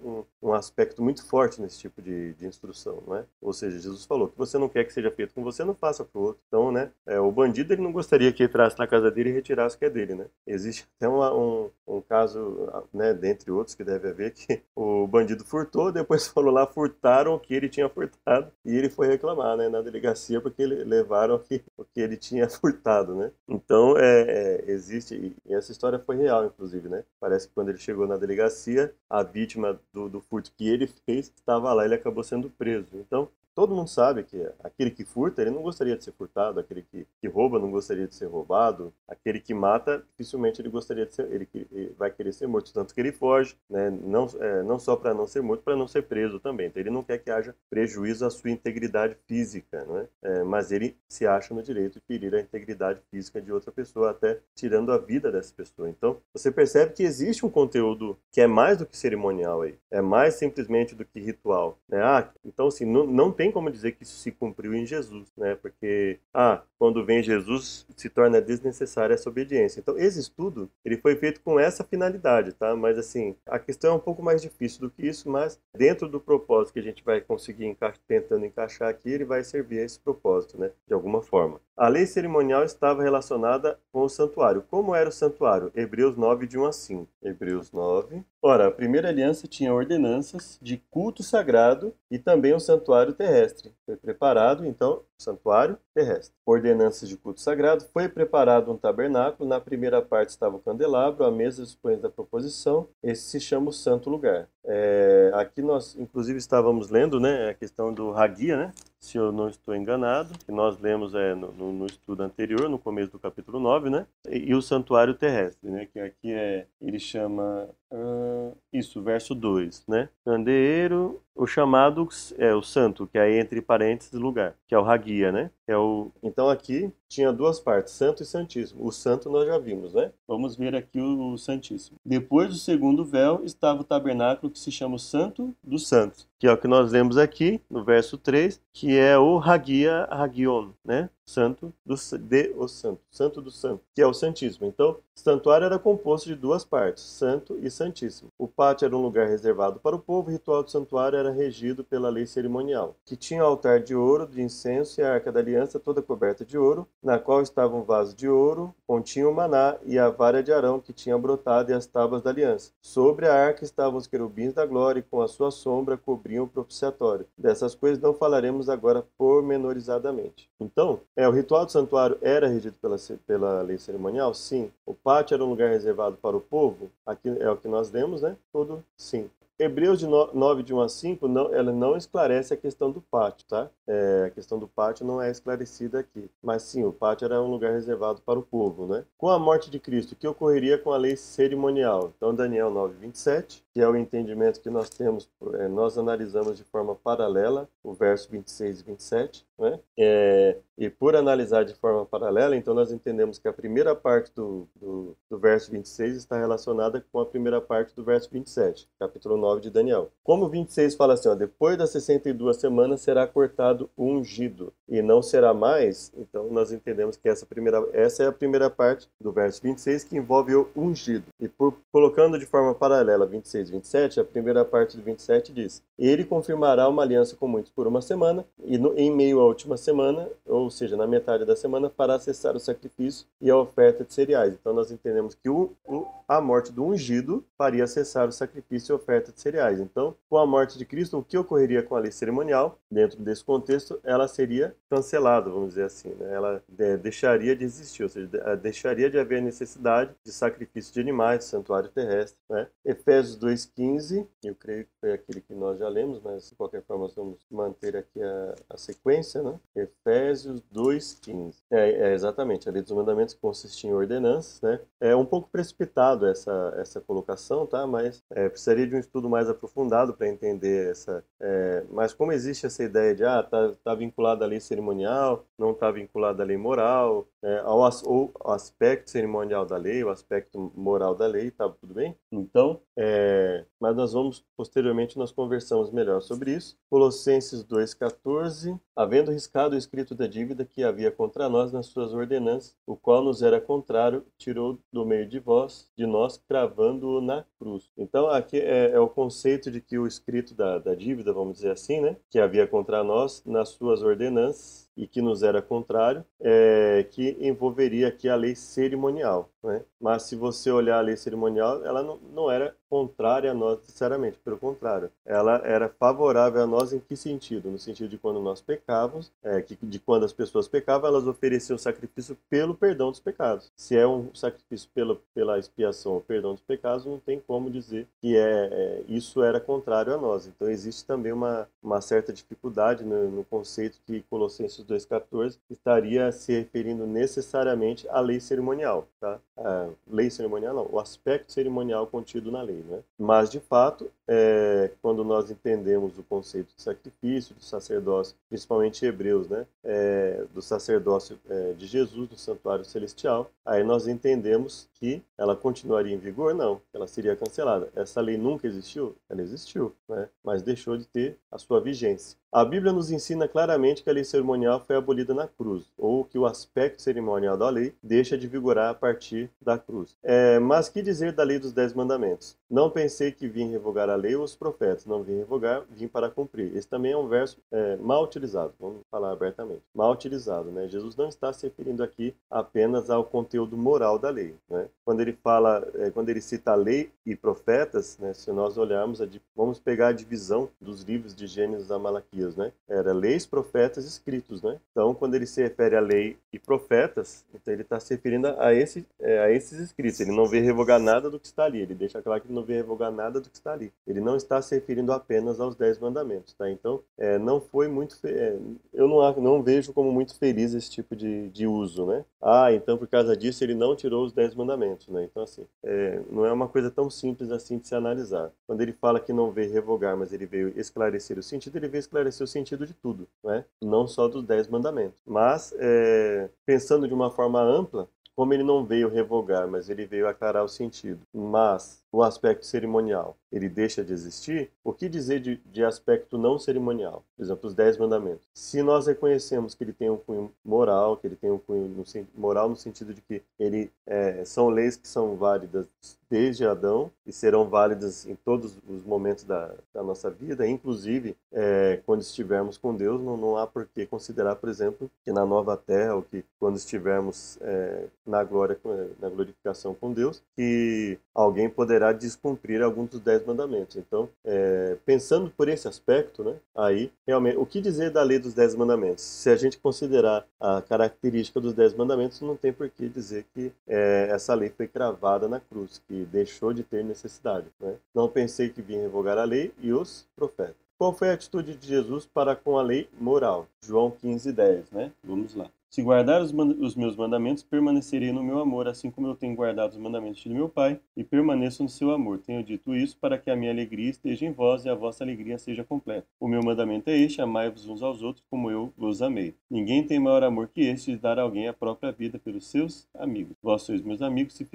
[0.42, 3.24] um, um aspecto muito forte nesse tipo de, de instrução, não é?
[3.40, 6.04] Ou seja, Jesus falou que você não quer que seja feito com você, não faça
[6.04, 6.42] para o outro.
[6.48, 6.90] Então, né?
[7.06, 9.84] É, o bandido ele não gostaria que entrasse na casa dele e retirasse o que
[9.84, 10.26] é dele, né?
[10.46, 15.44] Existe até uma, um, um caso, né, dentre outros que deve haver, que o bandido
[15.44, 19.68] furtou, depois falou lá, furtaram o que ele tinha furtado, e ele foi reclamar, né,
[19.68, 23.30] na delegacia, porque levaram o que, o que ele tinha furtado, né?
[23.48, 26.97] Então, é, é, existe, e essa história foi real, inclusive, né?
[27.20, 31.32] Parece que quando ele chegou na delegacia, a vítima do, do furto que ele fez
[31.34, 32.88] estava lá, ele acabou sendo preso.
[32.94, 36.80] Então, todo mundo sabe que aquele que furta, ele não gostaria de ser furtado, aquele
[36.80, 41.12] que, que rouba não gostaria de ser roubado, aquele que mata, dificilmente ele gostaria de
[41.12, 43.90] ser, ele, ele vai querer ser morto, tanto que ele foge, né?
[43.90, 46.68] não, é, não só para não ser morto, para não ser preso também.
[46.68, 50.06] Então ele não quer que haja prejuízo à sua integridade física, né?
[50.22, 54.10] É, mas ele se acha no direito de ferir a integridade física de outra pessoa,
[54.10, 55.88] até tirando a vida dessa pessoa.
[55.88, 60.00] Então você percebe que existe um conteúdo que é mais do que cerimonial aí, é
[60.00, 61.76] mais simplesmente do que ritual.
[61.88, 62.00] Né?
[62.00, 65.32] Ah, então assim, não, não tem tem como dizer que isso se cumpriu em Jesus,
[65.36, 65.54] né?
[65.54, 69.80] Porque, ah, quando vem Jesus, se torna desnecessária essa obediência.
[69.80, 72.76] Então, esse estudo, ele foi feito com essa finalidade, tá?
[72.76, 76.20] Mas, assim, a questão é um pouco mais difícil do que isso, mas dentro do
[76.20, 79.98] propósito que a gente vai conseguir enca tentando encaixar aqui, ele vai servir a esse
[79.98, 80.70] propósito, né?
[80.86, 81.60] De alguma forma.
[81.78, 84.64] A lei cerimonial estava relacionada com o santuário.
[84.68, 85.70] Como era o santuário?
[85.76, 87.08] Hebreus 9, de 1 a 5.
[87.22, 88.24] Hebreus 9.
[88.42, 93.37] Ora, a primeira aliança tinha ordenanças de culto sagrado e também o santuário terrestre.
[93.38, 93.77] terrestre.
[93.88, 96.34] Foi preparado, então, santuário terrestre.
[96.44, 97.86] Ordenanças de culto sagrado.
[97.90, 99.48] Foi preparado um tabernáculo.
[99.48, 102.86] Na primeira parte estava o candelabro, a mesa dos pães da proposição.
[103.02, 104.46] Esse se chama o santo lugar.
[104.62, 108.74] É, aqui nós, inclusive, estávamos lendo né, a questão do Hagia, né?
[109.00, 113.12] se eu não estou enganado, que nós lemos é, no, no, estudo anterior, no começo
[113.12, 114.06] do capítulo 9, né?
[114.28, 115.86] E, e o santuário terrestre, né?
[115.92, 120.08] Que aqui é, ele chama, uh, isso, verso 2, né?
[120.24, 123.77] Candeeiro, o chamado é o santo, que é entre parênteses
[124.14, 125.50] lugar, que é o Hagia, né?
[125.66, 126.10] É o...
[126.22, 128.84] Então aqui tinha duas partes, santo e santíssimo.
[128.84, 130.12] O santo nós já vimos, né?
[130.26, 131.98] Vamos ver aqui o, o santíssimo.
[132.04, 136.46] Depois do segundo véu estava o tabernáculo que se chama o santo dos santos, que
[136.46, 141.08] é o que nós lemos aqui no verso 3, que é o Hagia Hagion, né?
[141.28, 144.66] santo do, de o santo, santo do santo, que é o santíssimo.
[144.66, 148.30] Então, o santuário era composto de duas partes, santo e santíssimo.
[148.38, 151.84] O pátio era um lugar reservado para o povo, o ritual do santuário era regido
[151.84, 155.78] pela lei cerimonial, que tinha altar de ouro, de incenso e a arca da aliança
[155.78, 159.98] toda coberta de ouro, na qual estava um vaso de ouro, continha o maná e
[159.98, 162.72] a vara de Arão que tinha brotado e as tábuas da aliança.
[162.82, 166.48] Sobre a arca estavam os querubins da glória e com a sua sombra cobriam o
[166.48, 167.26] propiciatório.
[167.36, 170.50] Dessas coisas não falaremos agora pormenorizadamente.
[170.60, 172.96] Então, é, o ritual do santuário era regido pela,
[173.26, 174.34] pela lei cerimonial?
[174.34, 174.70] Sim.
[174.84, 176.90] O pátio era um lugar reservado para o povo?
[177.06, 178.36] Aqui é o que nós lemos, né?
[178.52, 179.30] Tudo sim.
[179.58, 183.44] Hebreus de 9, de 1 a 5, não, ela não esclarece a questão do pátio,
[183.48, 183.68] tá?
[183.88, 186.30] É, a questão do pátio não é esclarecida aqui.
[186.40, 189.04] Mas sim, o pátio era um lugar reservado para o povo, né?
[189.16, 192.12] Com a morte de Cristo, o que ocorreria com a lei cerimonial?
[192.16, 196.64] Então, Daniel 9, 27, que é o entendimento que nós temos, é, nós analisamos de
[196.64, 199.78] forma paralela o verso 26 e 27, né?
[199.96, 204.68] É, e por analisar de forma paralela, então nós entendemos que a primeira parte do,
[204.74, 209.58] do, do verso 26 está relacionada com a primeira parte do verso 27, capítulo 9
[209.58, 210.10] 9 de Daniel.
[210.22, 215.22] Como 26 fala assim, ó, depois das 62 semanas será cortado o ungido e não
[215.22, 219.62] será mais, então nós entendemos que essa, primeira, essa é a primeira parte do verso
[219.62, 221.26] 26 que envolve o ungido.
[221.40, 225.82] E por colocando de forma paralela 26 e 27, a primeira parte do 27 diz:
[225.98, 229.76] Ele confirmará uma aliança com muitos por uma semana e no, em meio à última
[229.76, 234.12] semana, ou seja, na metade da semana, para cessar o sacrifício e a oferta de
[234.12, 234.54] cereais.
[234.54, 238.94] Então nós entendemos que o, o, a morte do ungido faria cessar o sacrifício e
[238.94, 239.80] a oferta de cereais.
[239.80, 242.78] Então, com a morte de Cristo, o que ocorreria com a lei cerimonial?
[242.90, 246.10] Dentro desse contexto, ela seria cancelada, vamos dizer assim.
[246.10, 246.34] Né?
[246.34, 251.40] Ela é, deixaria de existir, ou seja, deixaria de haver necessidade de sacrifício de animais,
[251.40, 252.38] de santuário terrestre.
[252.48, 252.66] Né?
[252.84, 253.36] Efésios
[253.66, 257.14] 2,15, eu creio que foi aquele que nós já lemos, mas de qualquer forma nós
[257.14, 259.58] vamos manter aqui a, a sequência, né?
[259.74, 261.56] Efésios 2,15.
[261.70, 264.80] É, é, exatamente, a lei dos mandamentos consiste em ordenanças, né?
[265.00, 267.86] É um pouco precipitado essa, essa colocação, tá?
[267.86, 271.24] Mas é, precisaria de um estudo mais aprofundado para entender essa.
[271.40, 275.72] É, mas como existe essa ideia de, ah, tá, tá vinculado à lei cerimonial, não
[275.72, 281.14] está vinculado à lei moral, é, ao, ao aspecto cerimonial da lei, o aspecto moral
[281.14, 282.16] da lei, tá tudo bem?
[282.30, 283.37] Então, é,
[283.80, 286.76] mas nós vamos, posteriormente, nós conversamos melhor sobre isso.
[286.90, 292.76] Colossenses 2,14, havendo riscado o escrito da dívida que havia contra nós nas suas ordenanças,
[292.86, 297.90] o qual nos era contrário, tirou do meio de vós, de nós, cravando-o na cruz.
[297.96, 301.70] Então, aqui é, é, o conceito de que o escrito da, da dívida, vamos dizer
[301.70, 307.06] assim, né, que havia contra nós nas suas ordenanças, e que nos era contrário, é,
[307.08, 309.48] que envolveria aqui a lei cerimonial.
[309.62, 309.82] Né?
[310.00, 314.38] Mas se você olhar a lei cerimonial, ela não, não era contrária a nós necessariamente,
[314.38, 317.70] pelo contrário, ela era favorável a nós em que sentido?
[317.70, 321.76] No sentido de quando nós pecávamos, é, que, de quando as pessoas pecavam, elas ofereciam
[321.76, 323.70] sacrifício pelo perdão dos pecados.
[323.76, 328.06] Se é um sacrifício pela, pela expiação ou perdão dos pecados, não tem como dizer
[328.20, 330.46] que é, é isso era contrário a nós.
[330.46, 336.52] Então existe também uma, uma certa dificuldade no, no conceito que Colossenses 2,14 estaria se
[336.52, 339.40] referindo necessariamente à lei cerimonial, tá?
[339.58, 343.00] A lei cerimonial não, o aspecto cerimonial contido na lei, né?
[343.18, 349.48] Mas, de fato, é, quando nós entendemos o conceito de sacrifício, do sacerdócio, principalmente hebreus,
[349.48, 349.66] né?
[349.82, 356.14] É, do sacerdócio é, de Jesus no santuário celestial, aí nós entendemos que ela continuaria
[356.14, 356.54] em vigor?
[356.54, 357.88] Não, ela seria cancelada.
[357.94, 359.14] Essa lei nunca existiu?
[359.28, 360.28] Ela existiu, né?
[360.44, 362.36] mas deixou de ter a sua vigência.
[362.50, 366.38] A Bíblia nos ensina claramente que a lei cerimonial foi abolida na cruz, ou que
[366.38, 370.16] o aspecto cerimonial da lei deixa de vigorar a partir da cruz.
[370.22, 372.56] É, mas que dizer da lei dos Dez Mandamentos?
[372.70, 376.28] Não pensei que vim revogar a lei ou os profetas, não vim revogar, vim para
[376.28, 376.76] cumprir.
[376.76, 379.82] Esse também é um verso é, mal utilizado, vamos falar abertamente.
[379.94, 380.88] Mal utilizado, né?
[380.88, 384.88] Jesus não está se referindo aqui apenas ao conteúdo moral da lei, né?
[385.04, 388.34] Quando ele fala, é, quando ele cita a lei e profetas, né?
[388.34, 392.72] Se nós olharmos, a, vamos pegar a divisão dos livros de Gênesis a Malaquias né?
[392.88, 394.78] Era leis, profetas escritos, né?
[394.90, 398.74] Então, quando ele se refere a lei e profetas, então ele está se referindo a,
[398.74, 400.20] esse, é, a esses escritos.
[400.20, 401.80] Ele não vê revogar nada do que está ali.
[401.80, 403.92] Ele deixa claro que ele não vê revogar nada do que está ali.
[404.06, 406.70] Ele não está se referindo apenas aos dez mandamentos, tá?
[406.70, 408.16] Então, é, não foi muito...
[408.24, 408.56] É,
[408.92, 412.24] eu não, não vejo como muito feliz esse tipo de, de uso, né?
[412.40, 415.24] Ah, então por causa disso ele não tirou os dez mandamentos, né?
[415.24, 418.50] Então, assim, é, não é uma coisa tão simples assim de se analisar.
[418.66, 422.00] Quando ele fala que não veio revogar, mas ele veio esclarecer o sentido, ele veio
[422.00, 423.64] esclarecer o sentido de tudo, né?
[423.82, 425.20] não só dos dez mandamentos.
[425.26, 428.08] Mas, é, pensando de uma forma ampla,
[428.38, 433.36] como ele não veio revogar, mas ele veio aclarar o sentido, mas o aspecto cerimonial
[433.50, 437.24] ele deixa de existir, o que dizer de, de, aspecto não cerimonial?
[437.36, 438.46] Por exemplo, os Dez Mandamentos.
[438.52, 442.04] Se nós reconhecemos que ele tem um cunho moral, que ele tem um cunho no,
[442.34, 445.88] moral no sentido de que ele é, são leis que são válidas
[446.30, 452.00] desde Adão e serão válidas em todos os momentos da, da nossa vida, inclusive é,
[452.04, 455.74] quando estivermos com Deus, não, não há por que considerar, por exemplo, que na nova
[455.74, 458.78] terra ou que quando estivermos é, na glória,
[459.18, 463.96] na glorificação com Deus, que alguém poderá descumprir alguns dos dez mandamentos.
[463.96, 468.54] Então, é, pensando por esse aspecto, né, aí realmente, o que dizer da lei dos
[468.54, 469.24] dez mandamentos?
[469.24, 473.72] Se a gente considerar a característica dos dez mandamentos, não tem por que dizer que
[473.86, 477.66] é, essa lei foi cravada na cruz, que deixou de ter necessidade.
[477.80, 477.94] Né?
[478.14, 480.88] Não pensei que vinha revogar a lei e os profetas.
[480.98, 483.68] Qual foi a atitude de Jesus para com a lei moral?
[483.80, 485.12] João 15, 10, né?
[485.22, 485.70] Vamos lá.
[485.90, 489.92] Se guardar os, os, meus mandamentos, permanecerei no meu amor, assim como eu tenho guardado
[489.92, 492.38] os mandamentos de meu Pai, e permaneço no seu amor.
[492.38, 495.56] Tenho dito isso para que a minha alegria esteja em vós e a vossa alegria
[495.58, 496.26] seja completa.
[496.38, 499.54] O meu mandamento é este: amai-vos uns aos outros como eu vos amei.
[499.70, 503.08] Ninguém tem maior amor que este de dar a alguém a própria vida pelos seus
[503.14, 503.56] amigos.
[503.62, 504.66] Vós sois meus amigos se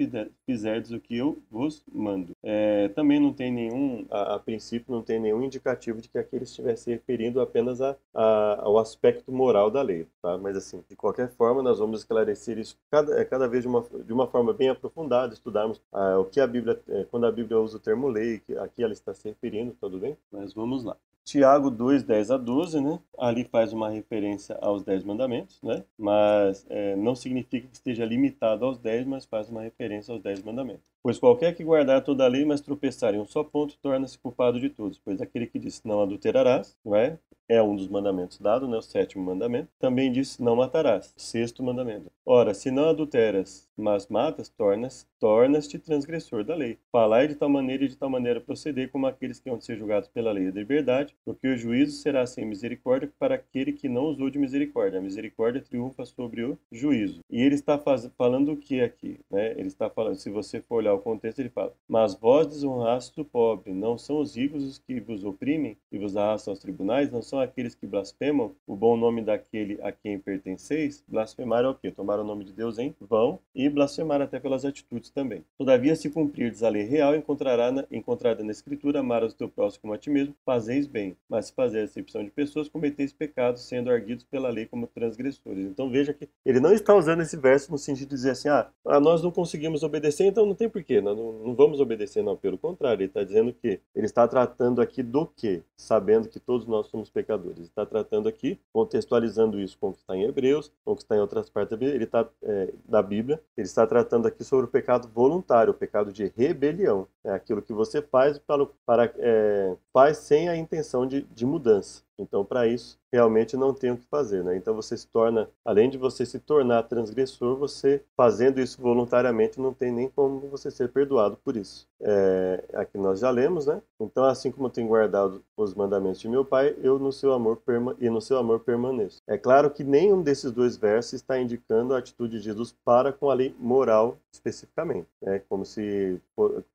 [0.46, 2.32] fizerdes o que eu vos mando.
[2.42, 6.44] É, também não tem nenhum, a, a, princípio, não tem nenhum indicativo de que aquele
[6.44, 10.36] estivesse referindo apenas a, a, ao aspecto moral da lei, tá?
[10.38, 13.82] Mas assim, de qualquer forma, nós vamos esclarecer isso cada, é, cada vez de uma,
[13.82, 17.60] de uma forma bem aprofundada, estudarmos ah, o que a Bíblia, é, quando a Bíblia
[17.60, 20.16] usa o termo lei, que aqui ela está se referindo, tudo bem?
[20.32, 20.96] Mas vamos lá.
[21.24, 23.00] Tiago 2, 10 a 12, né?
[23.18, 25.82] Ali faz uma referência aos 10 mandamentos, né?
[25.98, 30.42] Mas é, não significa que esteja limitado aos 10, mas faz uma referência aos 10
[30.42, 30.84] mandamentos.
[31.02, 34.60] Pois qualquer que guardar toda a lei, mas tropeçar em um só ponto, torna-se culpado
[34.60, 34.98] de todos.
[34.98, 37.18] Pois aquele que disse não adulterarás, não é?
[37.48, 38.76] É um dos mandamentos dados, né?
[38.76, 39.68] O sétimo mandamento.
[39.78, 41.12] Também disse não matarás.
[41.16, 42.10] Sexto mandamento.
[42.24, 46.78] Ora, se não adulteras, mas matas, tornas, tornas-te transgressor da lei.
[46.90, 50.08] Falai de tal maneira e de tal maneira proceder como aqueles que vão ser julgados
[50.08, 54.30] pela lei da liberdade, porque o juízo será sem misericórdia para aquele que não usou
[54.30, 54.98] de misericórdia.
[54.98, 57.20] A misericórdia triunfa sobre o juízo.
[57.30, 59.18] E ele está faz, falando o que aqui?
[59.30, 59.52] Né?
[59.52, 63.24] Ele está falando, se você for olhar o contexto, ele fala: Mas vós desonrastes o
[63.24, 67.22] pobre, não são os ricos os que vos oprimem e vos arrastam aos tribunais, não
[67.22, 71.04] são aqueles que blasfemam o bom nome daquele a quem pertenceis.
[71.08, 71.90] Blasfemar é o quê?
[71.90, 75.44] Tomar o nome de Deus em vão e blasfemar até pelas atitudes também.
[75.58, 79.82] Todavia, se cumprirdes a lei real, encontrará na, encontrada na Escritura, amarás o teu próximo
[79.82, 81.16] como a ti mesmo, fazeis bem.
[81.28, 85.66] Mas se fazer acepção de pessoas, cometeis pecados, sendo arguidos pela lei como transgressores.
[85.66, 88.68] Então veja que ele não está usando esse verso no sentido de dizer assim, ah,
[88.86, 92.36] ah nós não conseguimos obedecer, então não tem porquê, não, não vamos obedecer, não.
[92.36, 95.62] Pelo contrário, ele está dizendo que ele está tratando aqui do quê?
[95.76, 97.58] Sabendo que todos nós somos pecadores.
[97.58, 101.02] Ele está tratando aqui, contextualizando isso com o que está em Hebreus, com o que
[101.02, 104.42] está em outras partes da Bíblia, ele está, é, da Bíblia, ele está tratando aqui
[104.42, 107.06] sobre o pecado voluntário, o pecado de rebelião.
[107.22, 112.02] É aquilo que você faz para, para é, faz sem a intenção de, de mudança.
[112.18, 114.56] Então, para isso, realmente não tem o que fazer, né?
[114.56, 119.72] Então você se torna, além de você se tornar transgressor, você fazendo isso voluntariamente não
[119.72, 121.86] tem nem como você ser perdoado por isso.
[122.00, 123.80] É, aqui nós já lemos, né?
[124.00, 127.62] Então assim como tenho guardado os mandamentos de meu Pai, eu no seu amor
[128.00, 129.22] e no seu amor permaneço.
[129.28, 133.30] É claro que nenhum desses dois versos está indicando a atitude de Jesus para com
[133.30, 136.20] a lei moral especificamente, é como se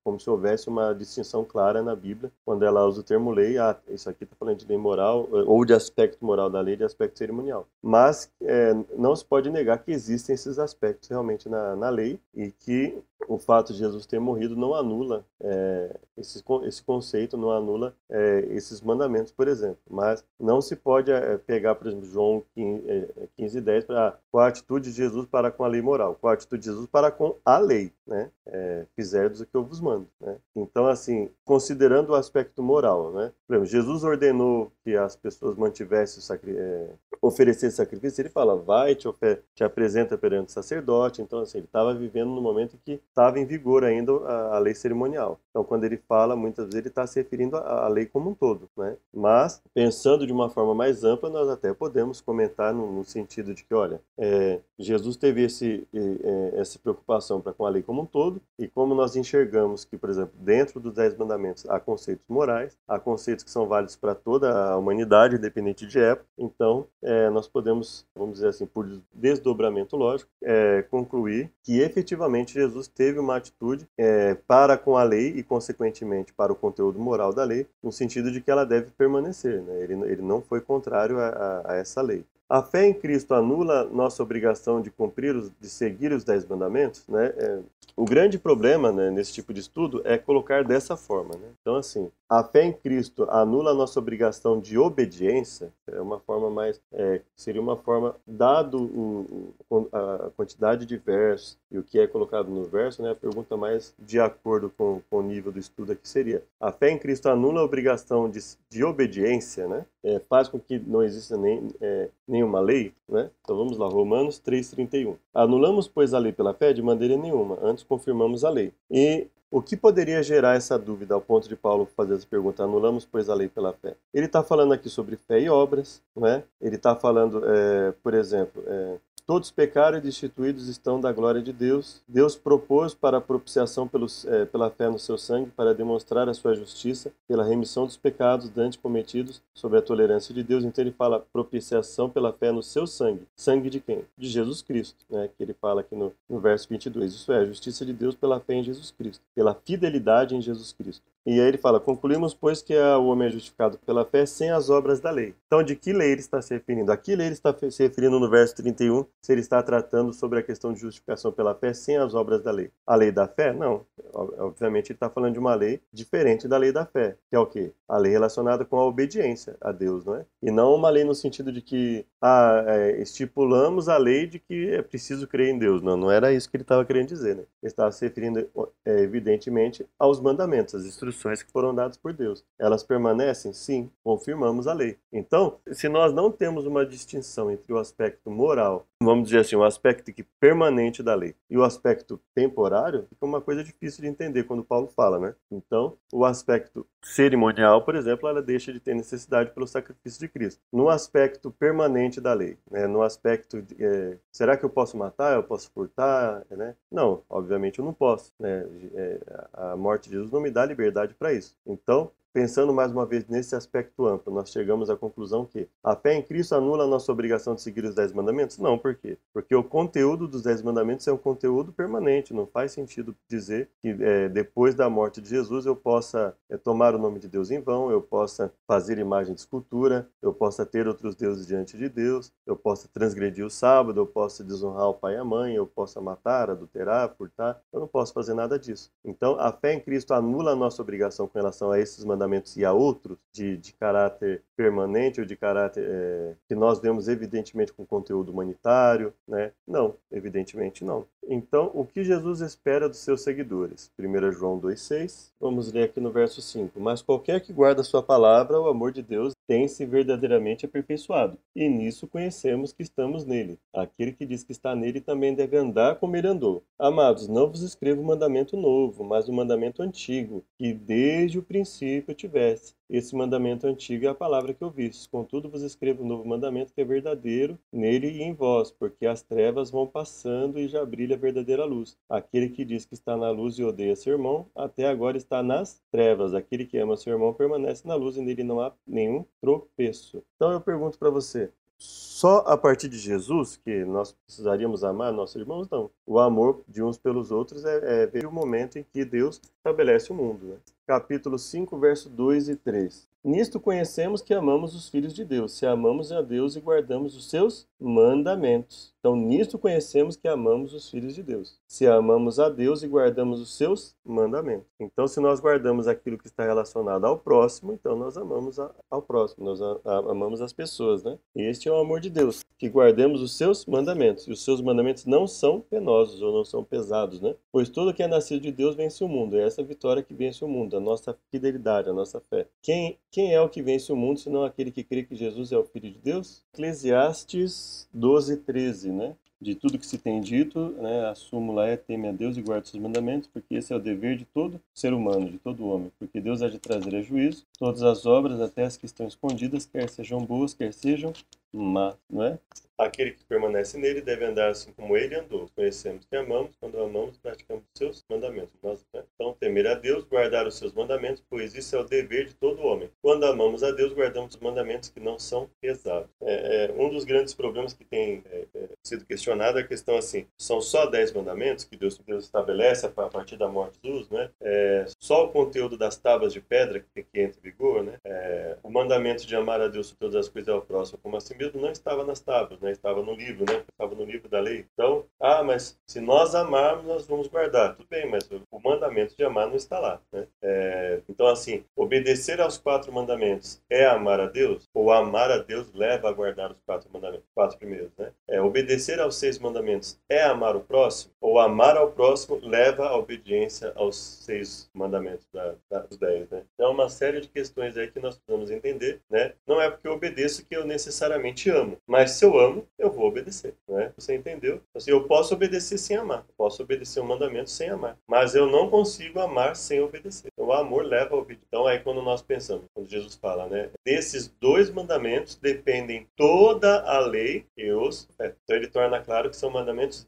[0.02, 3.76] como se houvesse uma distinção clara na Bíblia quando ela usa o termo lei, ah,
[3.90, 7.18] isso aqui está falando de lei moral ou de aspecto moral da lei de aspecto
[7.18, 7.68] cerimonial.
[7.82, 12.52] Mas é, não se pode negar que existem esses aspectos realmente na, na lei e
[12.52, 17.94] que o fato de Jesus ter morrido não anula é, esse, esse conceito, não anula
[18.10, 19.78] é, esses mandamentos, por exemplo.
[19.90, 23.08] Mas não se pode é, pegar, por exemplo, João 15,
[23.38, 26.32] 15 e 10 para qual a atitude de Jesus para com a lei moral, qual
[26.32, 28.32] a atitude de Jesus para com a lei, né?
[28.48, 30.38] É, Fizerdes o que eu vos mando, né?
[30.56, 33.32] Então, assim, considerando o aspecto moral, né?
[33.48, 36.90] Exemplo, Jesus ordenou que as pessoas mantivessem o sacri é,
[37.22, 39.08] oferecer sacrifício, ele fala, vai, te,
[39.56, 41.22] te apresenta perante o sacerdote.
[41.22, 44.60] Então, assim, ele estava vivendo no momento em que estava em vigor ainda a, a,
[44.60, 45.40] lei cerimonial.
[45.50, 48.34] Então, quando ele fala, muitas vezes ele está se referindo à, à, lei como um
[48.34, 48.96] todo, né?
[49.14, 53.64] Mas, pensando de uma forma mais ampla, nós até podemos comentar no, no sentido de
[53.64, 58.06] que, olha, é, Jesus teve esse, é, essa preocupação para com a lei como um
[58.06, 62.78] todo, e como nós enxergamos que, por exemplo, dentro dos Dez Mandamentos há conceitos morais,
[62.88, 67.48] há conceitos que são válidos para toda a humanidade, independente de época, então é, nós
[67.48, 73.88] podemos, vamos dizer assim, por desdobramento lógico, é, concluir que efetivamente Jesus teve uma atitude
[73.98, 78.32] é, para com a lei e, consequentemente, para o conteúdo moral da lei, no sentido
[78.32, 79.62] de que ela deve permanecer.
[79.62, 79.84] Né?
[79.84, 82.24] Ele, ele não foi contrário a, a, a essa lei.
[82.50, 87.04] A fé em Cristo anula nossa obrigação de cumprir, os, de seguir os dez mandamentos,
[87.08, 87.32] né?
[87.38, 87.60] É,
[87.96, 91.36] o grande problema né, nesse tipo de estudo é colocar dessa forma.
[91.36, 91.50] Né?
[91.62, 96.50] Então, assim, a fé em Cristo anula a nossa obrigação de obediência, é uma forma
[96.50, 102.00] mais, é, seria uma forma, dado o, o, a quantidade de versos e o que
[102.00, 105.58] é colocado no verso, né, a pergunta mais de acordo com, com o nível do
[105.58, 110.20] estudo aqui seria, a fé em Cristo anula a obrigação de, de obediência, né, é,
[110.30, 113.30] faz com que não exista nem, é, nenhuma lei, né?
[113.42, 115.16] Então vamos lá, Romanos 3,31.
[115.34, 118.72] Anulamos, pois, a lei pela fé de maneira nenhuma, antes confirmamos a lei.
[118.90, 122.64] E o que poderia gerar essa dúvida ao ponto de Paulo fazer essa pergunta?
[122.64, 123.96] Anulamos, pois, a lei pela fé.
[124.14, 126.44] Ele está falando aqui sobre fé e obras, né?
[126.62, 128.98] Ele está falando, é, por exemplo, é,
[129.30, 132.02] Todos pecaram e destituídos estão da glória de Deus.
[132.08, 136.34] Deus propôs para a propiciação pelos, é, pela fé no seu sangue para demonstrar a
[136.34, 140.64] sua justiça pela remissão dos pecados dantes cometidos sob a tolerância de Deus.
[140.64, 143.22] Então ele fala propiciação pela fé no seu sangue.
[143.36, 144.04] Sangue de quem?
[144.18, 145.30] De Jesus Cristo, né?
[145.38, 147.14] que ele fala aqui no, no verso 22.
[147.14, 150.74] Isso é, a justiça de Deus pela fé em Jesus Cristo, pela fidelidade em Jesus
[150.74, 151.09] Cristo.
[151.26, 154.70] E aí ele fala: concluímos, pois, que o homem é justificado pela fé sem as
[154.70, 155.36] obras da lei.
[155.48, 156.92] Então, de que lei ele está se referindo?
[156.92, 160.40] A que lei ele está se referindo no verso 31, se ele está tratando sobre
[160.40, 162.72] a questão de justificação pela fé sem as obras da lei?
[162.86, 163.54] A lei da fé?
[163.54, 163.86] Não.
[164.14, 167.46] Obviamente, ele está falando de uma lei diferente da lei da fé, que é o
[167.46, 167.72] quê?
[167.88, 170.26] A lei relacionada com a obediência a Deus, não é?
[170.42, 174.70] E não uma lei no sentido de que ah, é, estipulamos a lei de que
[174.70, 175.82] é preciso crer em Deus.
[175.82, 177.44] Não, não era isso que ele estava querendo dizer, né?
[177.62, 178.48] Ele estava se referindo,
[178.86, 182.46] é, evidentemente, aos mandamentos, às instruções instruções que foram dadas por Deus.
[182.58, 183.52] Elas permanecem?
[183.52, 184.98] Sim, confirmamos a lei.
[185.12, 189.64] Então, se nós não temos uma distinção entre o aspecto moral vamos dizer assim, o
[189.64, 194.44] aspecto que permanente da lei e o aspecto temporário fica uma coisa difícil de entender
[194.44, 195.36] quando Paulo fala, né?
[195.50, 200.62] Então, o aspecto cerimonial, por exemplo, ela deixa de ter necessidade pelo sacrifício de Cristo.
[200.72, 202.88] No aspecto permanente da lei, né?
[202.88, 205.36] no aspecto, de, é, será que eu posso matar?
[205.36, 206.46] Eu posso furtar?
[206.50, 206.76] Né?
[206.92, 208.34] Não, obviamente eu não posso.
[208.40, 208.66] Né?
[208.94, 209.20] É,
[209.54, 211.56] a morte de Jesus não me dá liberdade para isso.
[211.66, 216.14] Então, Pensando mais uma vez nesse aspecto amplo, nós chegamos à conclusão que a fé
[216.14, 218.60] em Cristo anula a nossa obrigação de seguir os Dez Mandamentos?
[218.60, 219.18] Não, por quê?
[219.34, 223.98] Porque o conteúdo dos Dez Mandamentos é um conteúdo permanente, não faz sentido dizer que
[224.00, 227.60] é, depois da morte de Jesus eu possa é, tomar o nome de Deus em
[227.60, 232.32] vão, eu possa fazer imagem de escultura, eu possa ter outros deuses diante de Deus,
[232.46, 236.00] eu possa transgredir o sábado, eu possa desonrar o pai e a mãe, eu possa
[236.00, 238.92] matar, adulterar, furtar, eu não posso fazer nada disso.
[239.04, 242.58] Então, a fé em Cristo anula a nossa obrigação com relação a esses mandamentos mandamentos
[242.58, 247.72] e a outros de, de caráter permanente ou de caráter é, que nós vemos evidentemente
[247.72, 249.54] com conteúdo humanitário, né?
[249.66, 251.06] Não, evidentemente não.
[251.32, 253.92] Então, o que Jesus espera dos seus seguidores?
[254.00, 256.80] 1 João 2,6, vamos ler aqui no verso 5.
[256.80, 261.38] Mas qualquer que guarda sua palavra, o amor de Deus tem-se verdadeiramente aperfeiçoado.
[261.56, 263.60] E nisso conhecemos que estamos nele.
[263.74, 266.64] Aquele que diz que está nele também deve andar como ele andou.
[266.80, 272.09] Amados, não vos escrevo um mandamento novo, mas um mandamento antigo, que desde o princípio
[272.14, 272.74] tivesse.
[272.90, 275.08] Esse mandamento antigo é a palavra que ouvistes.
[275.08, 279.22] Contudo, vos escrevo um novo mandamento que é verdadeiro nele e em vós, porque as
[279.22, 281.98] trevas vão passando e já brilha a verdadeira luz.
[282.10, 285.82] Aquele que diz que está na luz e odeia seu irmão, até agora está nas
[285.92, 286.34] trevas.
[286.34, 290.24] Aquele que ama seu irmão permanece na luz e nele não há nenhum tropeço.
[290.36, 295.38] Então eu pergunto para você, só a partir de Jesus que nós precisaríamos amar nossos
[295.38, 295.70] irmãos?
[295.70, 295.90] Não.
[296.06, 300.16] O amor de uns pelos outros é, é o momento em que Deus estabelece o
[300.16, 300.46] mundo.
[300.46, 300.56] Né?
[300.90, 303.08] Capítulo 5, verso 2 e 3.
[303.24, 307.30] Nisto conhecemos que amamos os filhos de Deus, se amamos a Deus e guardamos os
[307.30, 308.94] seus mandamentos.
[309.00, 313.40] Então, nisto conhecemos que amamos os filhos de Deus, se amamos a Deus e guardamos
[313.40, 314.68] os seus mandamentos.
[314.78, 319.02] Então, se nós guardamos aquilo que está relacionado ao próximo, então nós amamos a, ao
[319.02, 321.18] próximo, nós a, a, amamos as pessoas, né?
[321.34, 324.28] Este é o amor de Deus, que guardemos os seus mandamentos.
[324.28, 327.36] E os seus mandamentos não são penosos ou não são pesados, né?
[327.54, 329.38] Pois tudo que é nascido de Deus vence o mundo.
[329.38, 332.48] É essa vitória que vence o mundo, a nossa fidelidade, a nossa fé.
[332.62, 335.58] Quem quem é o que vence o mundo, senão aquele que crê que Jesus é
[335.58, 336.44] o Filho de Deus?
[336.54, 339.16] Eclesiastes 12, 13, né?
[339.42, 342.68] De tudo que se tem dito, né, a súmula é teme a Deus e guarde
[342.68, 346.20] seus mandamentos, porque esse é o dever de todo ser humano, de todo homem, porque
[346.20, 349.90] Deus há de trazer a juízo todas as obras, até as que estão escondidas, quer
[349.90, 351.14] sejam boas, quer sejam
[351.54, 352.40] má, não é?
[352.78, 355.50] Aquele que permanece nele deve andar assim como ele andou.
[355.54, 358.54] Conhecemos que amamos, quando amamos, praticamos os seus mandamentos.
[358.64, 359.04] Né?
[359.16, 362.64] Então, temer a Deus, guardar os seus mandamentos, pois isso é o dever de todo
[362.64, 362.90] homem.
[363.02, 366.10] Quando amamos a Deus, guardamos os mandamentos que não são pesados.
[366.22, 369.98] É, é um dos grandes problemas que tem é, é, sido questionado é a questão
[369.98, 374.10] assim: são só dez mandamentos que Deus, Deus estabelece a partir da morte de Jesus,
[374.10, 374.30] né?
[374.40, 377.98] É, só o conteúdo das tábuas de pedra que, que entra em vigor, né?
[378.06, 381.36] É, o mandamento de amar a Deus sobre todas as coisas ao próximo como assim
[381.40, 382.72] mesmo não estava nas tábuas, né?
[382.72, 383.64] Estava no livro, né?
[383.72, 384.66] Estava no livro da lei.
[384.74, 387.76] Então, ah, mas se nós amarmos, nós vamos guardar.
[387.76, 390.28] Tudo bem, mas o mandamento de amar não está lá, né?
[390.42, 394.68] É, então, assim, obedecer aos quatro mandamentos é amar a Deus?
[394.74, 397.26] Ou amar a Deus leva a guardar os quatro mandamentos?
[397.34, 398.12] Quatro primeiros, né?
[398.28, 401.14] É, obedecer aos seis mandamentos é amar o próximo?
[401.22, 406.44] Ou amar ao próximo leva a obediência aos seis mandamentos da, da, dos dez, né?
[406.54, 409.34] Então, é uma série de questões aí que nós precisamos entender, né?
[409.48, 411.78] Não é porque eu obedeço que eu necessariamente realmente amo.
[411.88, 413.54] Mas se eu amo, eu vou obedecer.
[413.68, 413.92] Né?
[413.98, 414.62] Você entendeu?
[414.76, 416.20] Assim, eu posso obedecer sem amar.
[416.28, 417.98] Eu posso obedecer um mandamento sem amar.
[418.08, 420.30] Mas eu não consigo amar sem obedecer.
[420.34, 421.46] Então, o amor leva a obediência.
[421.48, 423.70] Então, aí quando nós pensamos, quando Jesus fala, né?
[423.86, 428.08] Desses dois mandamentos dependem toda a lei e os...
[428.20, 430.06] É, então, ele torna claro que são mandamentos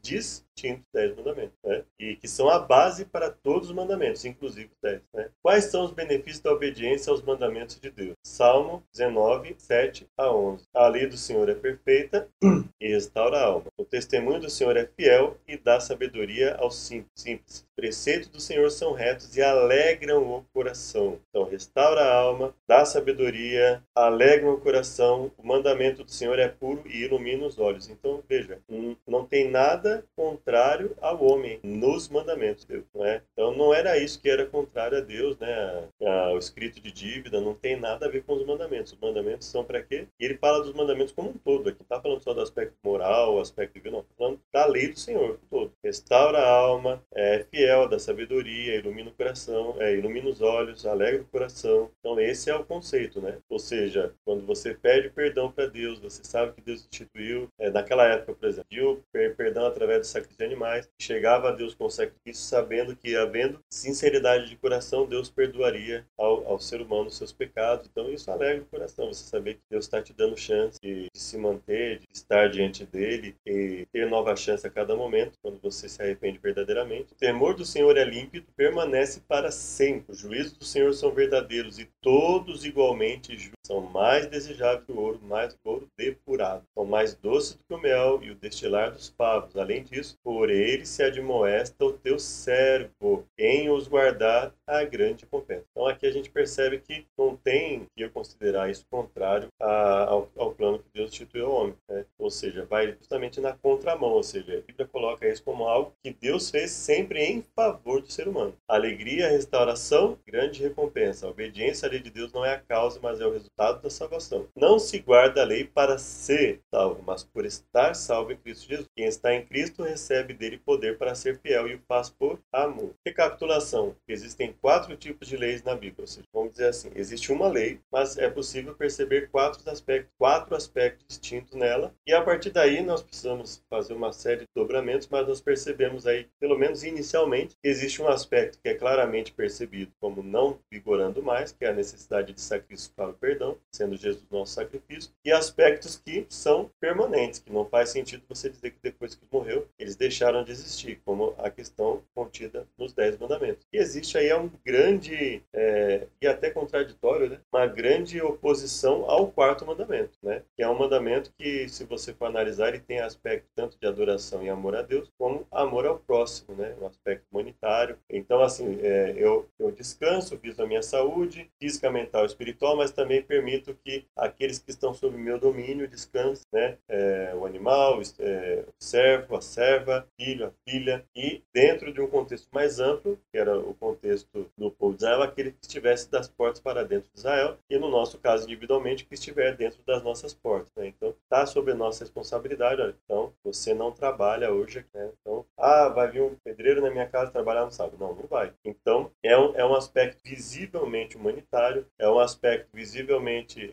[0.54, 1.84] distintos, dez mandamentos, né?
[1.98, 5.30] E que são a base para todos os mandamentos, inclusive os dez, né?
[5.42, 8.14] Quais são os benefícios da obediência aos mandamentos de Deus?
[8.24, 10.64] Salmo 19, 7 a 11.
[10.74, 12.28] A lei do Senhor é perfeita
[12.80, 13.66] e restaura a alma.
[13.76, 17.66] O testemunho do Senhor é fiel e dá sabedoria aos simples.
[17.82, 21.18] Preceitos do Senhor são retos e alegram o coração.
[21.28, 25.32] Então, restaura a alma, dá sabedoria, alegra o coração.
[25.36, 27.88] O mandamento do Senhor é puro e ilumina os olhos.
[27.88, 28.60] Então, veja,
[29.04, 33.20] não tem nada contrário ao homem nos mandamentos de Deus, não é?
[33.32, 35.88] Então, não era isso que era contrário a Deus, né?
[36.32, 38.92] O escrito de dívida não tem nada a ver com os mandamentos.
[38.92, 40.06] Os mandamentos são para quê?
[40.20, 41.68] E ele fala dos mandamentos como um todo.
[41.68, 45.00] Aqui está falando só do aspecto moral, aspecto divino, não, está falando da lei do
[45.00, 45.72] Senhor todo.
[45.82, 51.22] restaura a alma, é fiel, da sabedoria, ilumina o coração, é, ilumina os olhos, alegra
[51.22, 51.90] o coração.
[52.00, 53.38] Então esse é o conceito, né?
[53.48, 58.06] Ou seja, quando você pede perdão para Deus, você sabe que Deus instituiu, é, naquela
[58.06, 59.02] época, por exemplo, pediu
[59.36, 63.60] perdão através do sacrifício de animais, chegava a Deus com o sacrifício sabendo que, havendo
[63.70, 67.88] sinceridade de coração, Deus perdoaria ao, ao ser humano os seus pecados.
[67.90, 71.36] Então isso alegra o coração, você saber que Deus está te dando chance de, se
[71.38, 76.02] manter, de estar diante dele e ter nova chance a cada momento, quando você se
[76.02, 77.12] arrepende verdadeiramente.
[77.12, 77.16] O
[77.52, 80.12] temor do Senhor é límpido, permanece para sempre.
[80.12, 83.52] Os juízos do Senhor são verdadeiros e todos igualmente.
[83.64, 86.64] São mais desejáveis que o ouro, mais que o ouro depurado.
[86.74, 89.56] São mais doces do que o mel e o destilar dos favos.
[89.56, 95.64] Além disso, por ele se admoesta o teu servo, em os guardar a grande recompensa.
[95.70, 100.28] Então aqui a gente percebe que não tem que eu considerar isso contrário a, ao,
[100.36, 101.76] ao, plano que Deus instituiu ao homem.
[101.88, 102.04] Né?
[102.18, 106.12] Ou seja, vai justamente na contramão, ou seja, a Bíblia coloca isso como algo que
[106.12, 108.56] Deus fez sempre em favor do ser humano.
[108.66, 111.26] Alegria, restauração, grande recompensa.
[111.26, 113.90] A obediência à lei de Deus não é a causa, mas é o resultado da
[113.90, 114.48] salvação.
[114.56, 118.88] Não se guarda a lei para ser salvo, mas por estar salvo em Cristo Jesus.
[118.96, 122.94] Quem está em Cristo recebe dele poder para ser fiel e o faz por amor.
[123.06, 126.02] Recapitulação: existem quatro tipos de leis na Bíblia.
[126.02, 130.56] Ou seja, vamos dizer assim, existe uma lei, mas é possível perceber quatro aspectos, quatro
[130.56, 131.94] aspectos distintos nela.
[132.06, 136.26] E a partir daí nós precisamos fazer uma série de dobramentos, mas nós percebemos aí,
[136.40, 141.52] pelo menos inicialmente, que existe um aspecto que é claramente percebido como não vigorando mais,
[141.52, 145.96] que é a necessidade de sacrifício para o perdão, sendo Jesus nosso sacrifício, e aspectos
[145.96, 150.44] que são permanentes, que não faz sentido você dizer que depois que morreu, eles deixaram
[150.44, 153.66] de existir, como a questão contida nos Dez Mandamentos.
[153.72, 157.40] E existe aí um grande, é, e até contraditório, né?
[157.52, 160.42] uma grande oposição ao quarto mandamento, né?
[160.56, 164.42] que é um mandamento que, se você for analisar, ele tem aspecto tanto de adoração
[164.42, 166.74] e amor a Deus, como amor ao próximo, né?
[166.80, 167.98] um aspecto humanitário.
[168.08, 172.90] Então, assim, é, eu, eu descanso, viso a minha saúde, física, mental e espiritual, mas
[172.90, 176.76] também permito que aqueles que estão sob meu domínio descansem, né?
[176.86, 182.06] É, o animal, é, o servo, a serva, filho, a filha, e dentro de um
[182.06, 186.28] contexto mais amplo, que era o contexto do povo de Israel, aquele que estivesse das
[186.28, 190.34] portas para dentro de Israel, e no nosso caso individualmente, que estiver dentro das nossas
[190.34, 190.70] portas.
[190.76, 190.88] Né?
[190.88, 192.82] Então, está sob nossa responsabilidade.
[192.82, 195.10] Olha, então, você não trabalha hoje, né?
[195.20, 197.96] Então, ah, vai vir um pedreiro na minha casa trabalhar no sábado.
[197.98, 198.52] Não, não vai.
[198.62, 203.21] Então, é um, é um aspecto visivelmente humanitário, é um aspecto visivelmente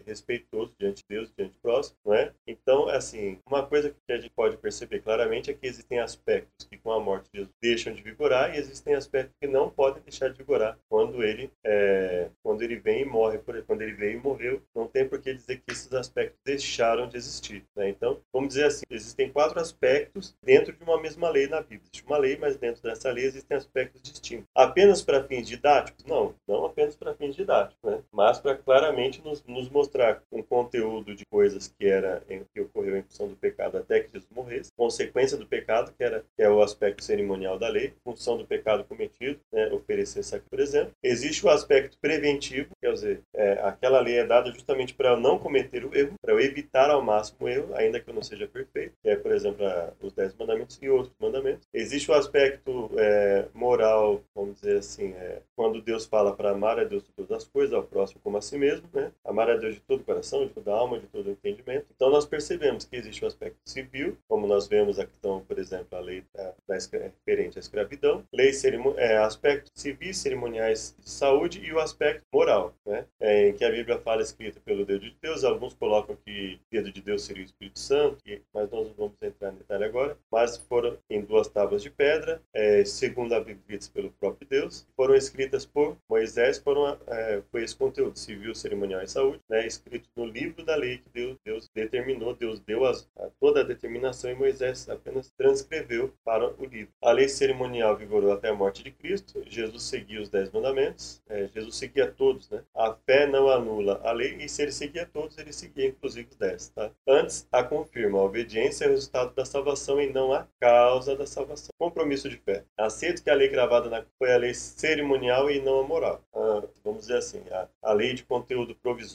[0.06, 2.34] respeitoso diante de Deus, diante do próximo, não é?
[2.48, 6.78] Então, assim, uma coisa que a gente pode perceber claramente é que existem aspectos que
[6.78, 10.30] com a morte de Jesus deixam de vigorar e existem aspectos que não podem deixar
[10.30, 14.22] de vigorar quando ele, é, quando ele vem e morre, por, quando ele veio e
[14.22, 17.90] morreu, não tem por que dizer que esses aspectos deixaram de existir, né?
[17.90, 21.82] Então, vamos dizer assim, existem quatro aspectos dentro de uma mesma lei na Bíblia.
[21.84, 24.46] Existe uma lei, mas dentro dessa lei existem aspectos distintos.
[24.56, 26.04] Apenas para fins didáticos?
[26.06, 28.02] Não, não apenas para fins didáticos, né?
[28.12, 32.24] mas para claramente nos, nos, mostrar um conteúdo de coisas que era
[32.54, 36.24] que ocorreu em função do pecado até que Jesus morresse, consequência do pecado, que era
[36.36, 39.68] que é o aspecto cerimonial da lei, função do pecado cometido, né?
[39.72, 40.94] oferecer sacrifício, por exemplo.
[41.04, 45.38] Existe o aspecto preventivo, quer dizer, é, aquela lei é dada justamente para eu não
[45.38, 48.48] cometer o erro, para eu evitar ao máximo o erro, ainda que eu não seja
[48.48, 51.68] perfeito, que é, por exemplo, a, os dez mandamentos e outros mandamentos.
[51.74, 56.84] Existe o aspecto é, moral, vamos dizer assim, é, quando Deus fala para amar a
[56.84, 59.12] Deus de todas as coisas, ao próximo como a si mesmo, né?
[59.30, 61.86] Amar a Deus de todo o coração, de toda a alma, de todo o entendimento.
[61.96, 65.98] Então nós percebemos que existe o aspecto civil, como nós vemos a questão, por exemplo,
[65.98, 68.52] a lei da, da referente à escravidão, lei
[68.98, 73.06] é, aspectos civis, cerimoniais de saúde e o aspecto moral, né?
[73.20, 75.44] É, em que a Bíblia fala escrita pelo dedo de Deus.
[75.44, 78.18] Alguns colocam que o dedo de Deus seria o Espírito Santo,
[78.54, 80.18] mas nós não vamos entrar em detalhe agora.
[80.32, 83.60] Mas foram em duas tábuas de pedra, é, segundo a Bíblia
[83.94, 89.08] pelo próprio Deus, foram escritas por Moisés, foram, é, foi esse conteúdo civil, cerimonial e
[89.08, 89.19] saúde,
[89.50, 93.62] né, escrito no livro da lei que Deus, Deus determinou, Deus deu as, a, toda
[93.62, 96.94] a determinação e Moisés apenas transcreveu para o livro.
[97.02, 101.48] A lei cerimonial vigorou até a morte de Cristo, Jesus seguia os dez mandamentos, é,
[101.48, 102.64] Jesus seguia todos, né?
[102.76, 106.38] A fé não anula a lei e se ele seguia todos, ele seguia inclusive os
[106.38, 106.92] dez, tá?
[107.08, 111.26] Antes, a confirma, a obediência é o resultado da salvação e não a causa da
[111.26, 111.70] salvação.
[111.78, 112.64] Compromisso de fé.
[112.78, 116.22] Aceito que a lei gravada na, foi a lei cerimonial e não a moral.
[116.34, 119.09] Ah, vamos dizer assim, a, a, lei de conteúdo provisório,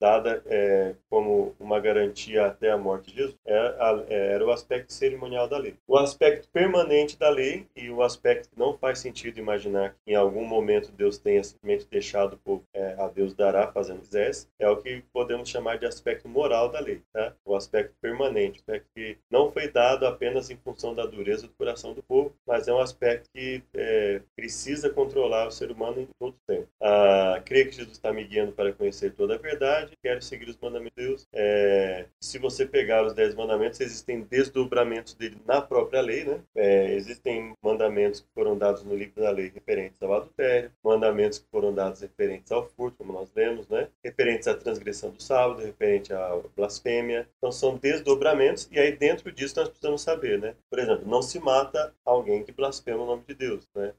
[0.00, 4.92] dada é, como uma garantia até a morte de Jesus, era, é, era o aspecto
[4.92, 5.74] cerimonial da lei.
[5.86, 10.14] O aspecto permanente da lei e o aspecto que não faz sentido imaginar que em
[10.14, 14.68] algum momento Deus tenha simplesmente deixado o povo é, a Deus dará fazendo quisesse, é
[14.68, 17.34] o que podemos chamar de aspecto moral da lei, tá?
[17.44, 21.52] o aspecto permanente, o aspecto que não foi dado apenas em função da dureza do
[21.54, 26.08] coração do povo, mas é um aspecto que é, precisa controlar o ser humano em
[26.18, 26.68] todo o tempo.
[26.80, 30.58] Ah, creio que Jesus está me guiando para conhecer toda a verdade, quero seguir os
[30.60, 31.28] mandamentos de Deus.
[31.32, 36.40] É, se você pegar os dez mandamentos, existem desdobramentos dele na própria lei, né?
[36.56, 41.46] É, existem mandamentos que foram dados no livro da lei referentes ao adultério, mandamentos que
[41.52, 43.86] foram dados referentes ao furto, como nós lemos, né?
[44.04, 47.28] Referentes à transgressão do sábado, referente à blasfêmia.
[47.38, 50.56] Então são desdobramentos e aí dentro disso nós precisamos saber, né?
[50.68, 53.92] Por exemplo, não se mata alguém que blasfema o nome de Deus, né?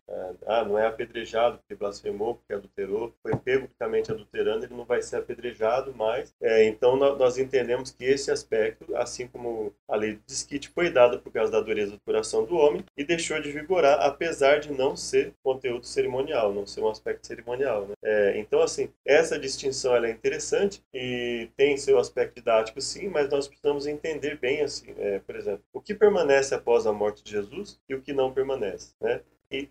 [0.46, 5.13] Ah, não é apedrejado porque blasfemou, porque adulterou, foi publicamente adulterando, ele não vai ser
[5.14, 6.34] apedrejado mais.
[6.42, 11.18] É, então nós entendemos que esse aspecto, assim como a lei do disquite, foi dada
[11.18, 14.96] por causa da dureza do coração do homem e deixou de vigorar, apesar de não
[14.96, 17.88] ser conteúdo cerimonial, não ser um aspecto cerimonial.
[17.88, 17.94] Né?
[18.04, 23.48] É, então, assim, essa distinção é interessante e tem seu aspecto didático, sim, mas nós
[23.48, 27.80] precisamos entender bem, assim, é, por exemplo, o que permanece após a morte de Jesus
[27.88, 28.94] e o que não permanece.
[29.02, 29.22] Né?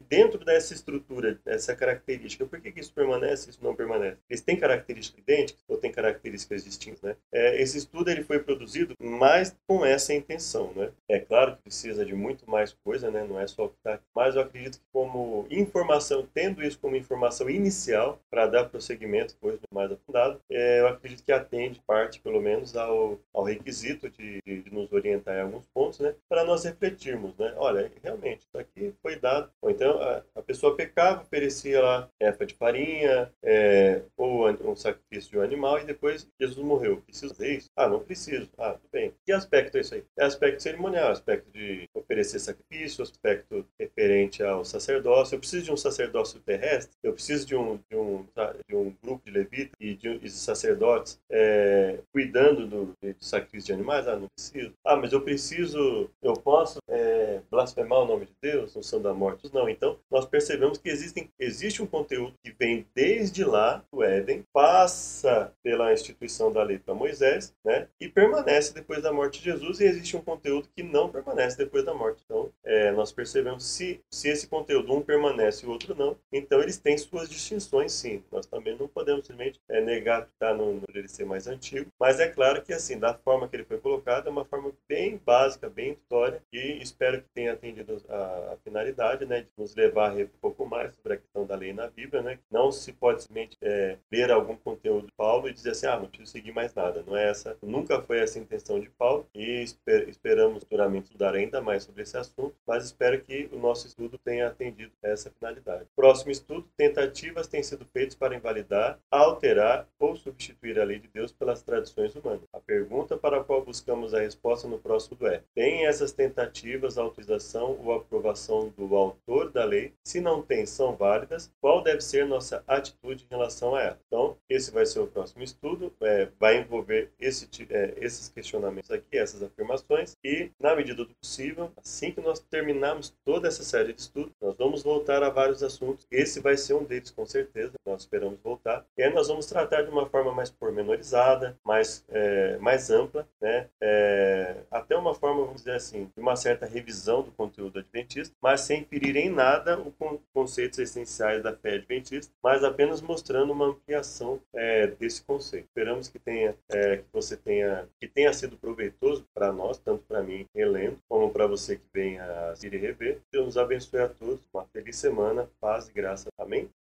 [0.08, 4.18] Dentro dessa estrutura, dessa característica, por que, que isso permanece e isso não permanece?
[4.30, 7.02] Eles têm características idênticas ou têm características distintas?
[7.02, 7.16] Né?
[7.32, 10.72] É, esse estudo ele foi produzido mais com essa intenção.
[10.74, 10.90] Né?
[11.08, 13.26] É claro que precisa de muito mais coisa, né?
[13.28, 16.78] não é só o que está aqui, mas eu acredito que como informação, tendo isso
[16.78, 22.20] como informação inicial para dar prosseguimento depois mais aprofundado, é, eu acredito que atende parte,
[22.20, 26.14] pelo menos, ao, ao requisito de, de, nos orientar em alguns pontos, né?
[26.28, 27.36] para nós refletirmos.
[27.36, 27.52] Né?
[27.56, 32.54] Olha, realmente, isso aqui foi dado então, a, a pessoa pecava, oferecia lá erva de
[32.54, 37.02] farinha é, ou um sacrifício de um animal e depois Jesus morreu.
[37.02, 37.70] Preciso fazer isso?
[37.76, 38.48] Ah, não preciso.
[38.58, 39.12] Ah, tudo bem.
[39.24, 40.04] Que aspecto é isso aí?
[40.18, 45.34] É aspecto cerimonial, aspecto de oferecer sacrifício, aspecto referente ao sacerdócio.
[45.34, 46.94] Eu preciso de um sacerdócio terrestre?
[47.02, 48.26] Eu preciso de um, de um,
[48.68, 53.72] de um grupo de levitas e de, de sacerdotes é, cuidando do, de sacrifício de
[53.72, 54.06] animais?
[54.06, 54.72] Ah, não preciso.
[54.84, 59.14] Ah, mas eu preciso, eu posso é, blasfemar o nome de Deus, no santo da
[59.14, 59.52] morte?
[59.52, 64.44] Não, então nós percebemos que existem, existe um conteúdo que vem desde lá do Éden,
[64.52, 69.80] passa pela instituição da lei para Moisés, né, e permanece depois da morte de Jesus,
[69.80, 72.22] e existe um conteúdo que não permanece depois da morte.
[72.24, 76.60] Então, é, nós percebemos se, se esse conteúdo um permanece e o outro não, então
[76.60, 78.22] eles têm suas distinções, sim.
[78.30, 82.20] Nós também não podemos simplesmente é, negar que está no, no ser mais antigo, mas
[82.20, 85.68] é claro que assim, da forma que ele foi colocado, é uma forma bem básica,
[85.68, 90.14] bem intuitória, e espero que tenha atendido a, a finalidade, né, de nos levar a
[90.14, 92.38] um pouco mais sobre a questão da lei na Bíblia, né?
[92.50, 96.06] Não se pode simplesmente é, ler algum conteúdo de Paulo e dizer assim, ah, não
[96.06, 97.02] preciso seguir mais nada.
[97.06, 101.34] Não é essa, nunca foi essa a intenção de Paulo e esper, esperamos futuramente estudar
[101.34, 105.86] ainda mais sobre esse assunto, mas espero que o nosso estudo tenha atendido essa finalidade.
[105.96, 111.32] Próximo estudo, tentativas têm sido feitas para invalidar, alterar ou substituir a lei de Deus
[111.32, 112.42] pelas tradições humanas.
[112.52, 117.78] A pergunta para a qual buscamos a resposta no próximo é: tem essas tentativas autorização
[117.82, 122.62] ou aprovação do autor da lei, se não tem, são válidas, qual deve ser nossa
[122.66, 124.00] atitude em relação a ela.
[124.06, 129.16] Então, esse vai ser o próximo estudo, é, vai envolver esse, é, esses questionamentos aqui,
[129.16, 134.02] essas afirmações, e, na medida do possível, assim que nós terminarmos toda essa série de
[134.02, 136.06] estudos, nós vamos voltar a vários assuntos.
[136.10, 138.84] Esse vai ser um deles, com certeza, nós esperamos voltar.
[138.96, 143.68] E aí nós vamos tratar de uma forma mais pormenorizada, mais, é, mais ampla, né?
[143.80, 148.62] É, até uma forma, vamos dizer assim, de uma certa revisão do conteúdo adventista, mas
[148.62, 149.92] sem ferir nada os
[150.32, 155.66] conceitos essenciais da fé adventista, mas apenas mostrando uma ampliação é, desse conceito.
[155.66, 160.22] Esperamos que tenha, é, que você tenha, que tenha sido proveitoso para nós, tanto para
[160.22, 163.20] mim relendo, como para você que vem a assistir e rever.
[163.32, 164.40] Deus nos abençoe a todos.
[164.52, 166.28] Uma feliz semana, paz e graça.
[166.38, 166.68] Amém.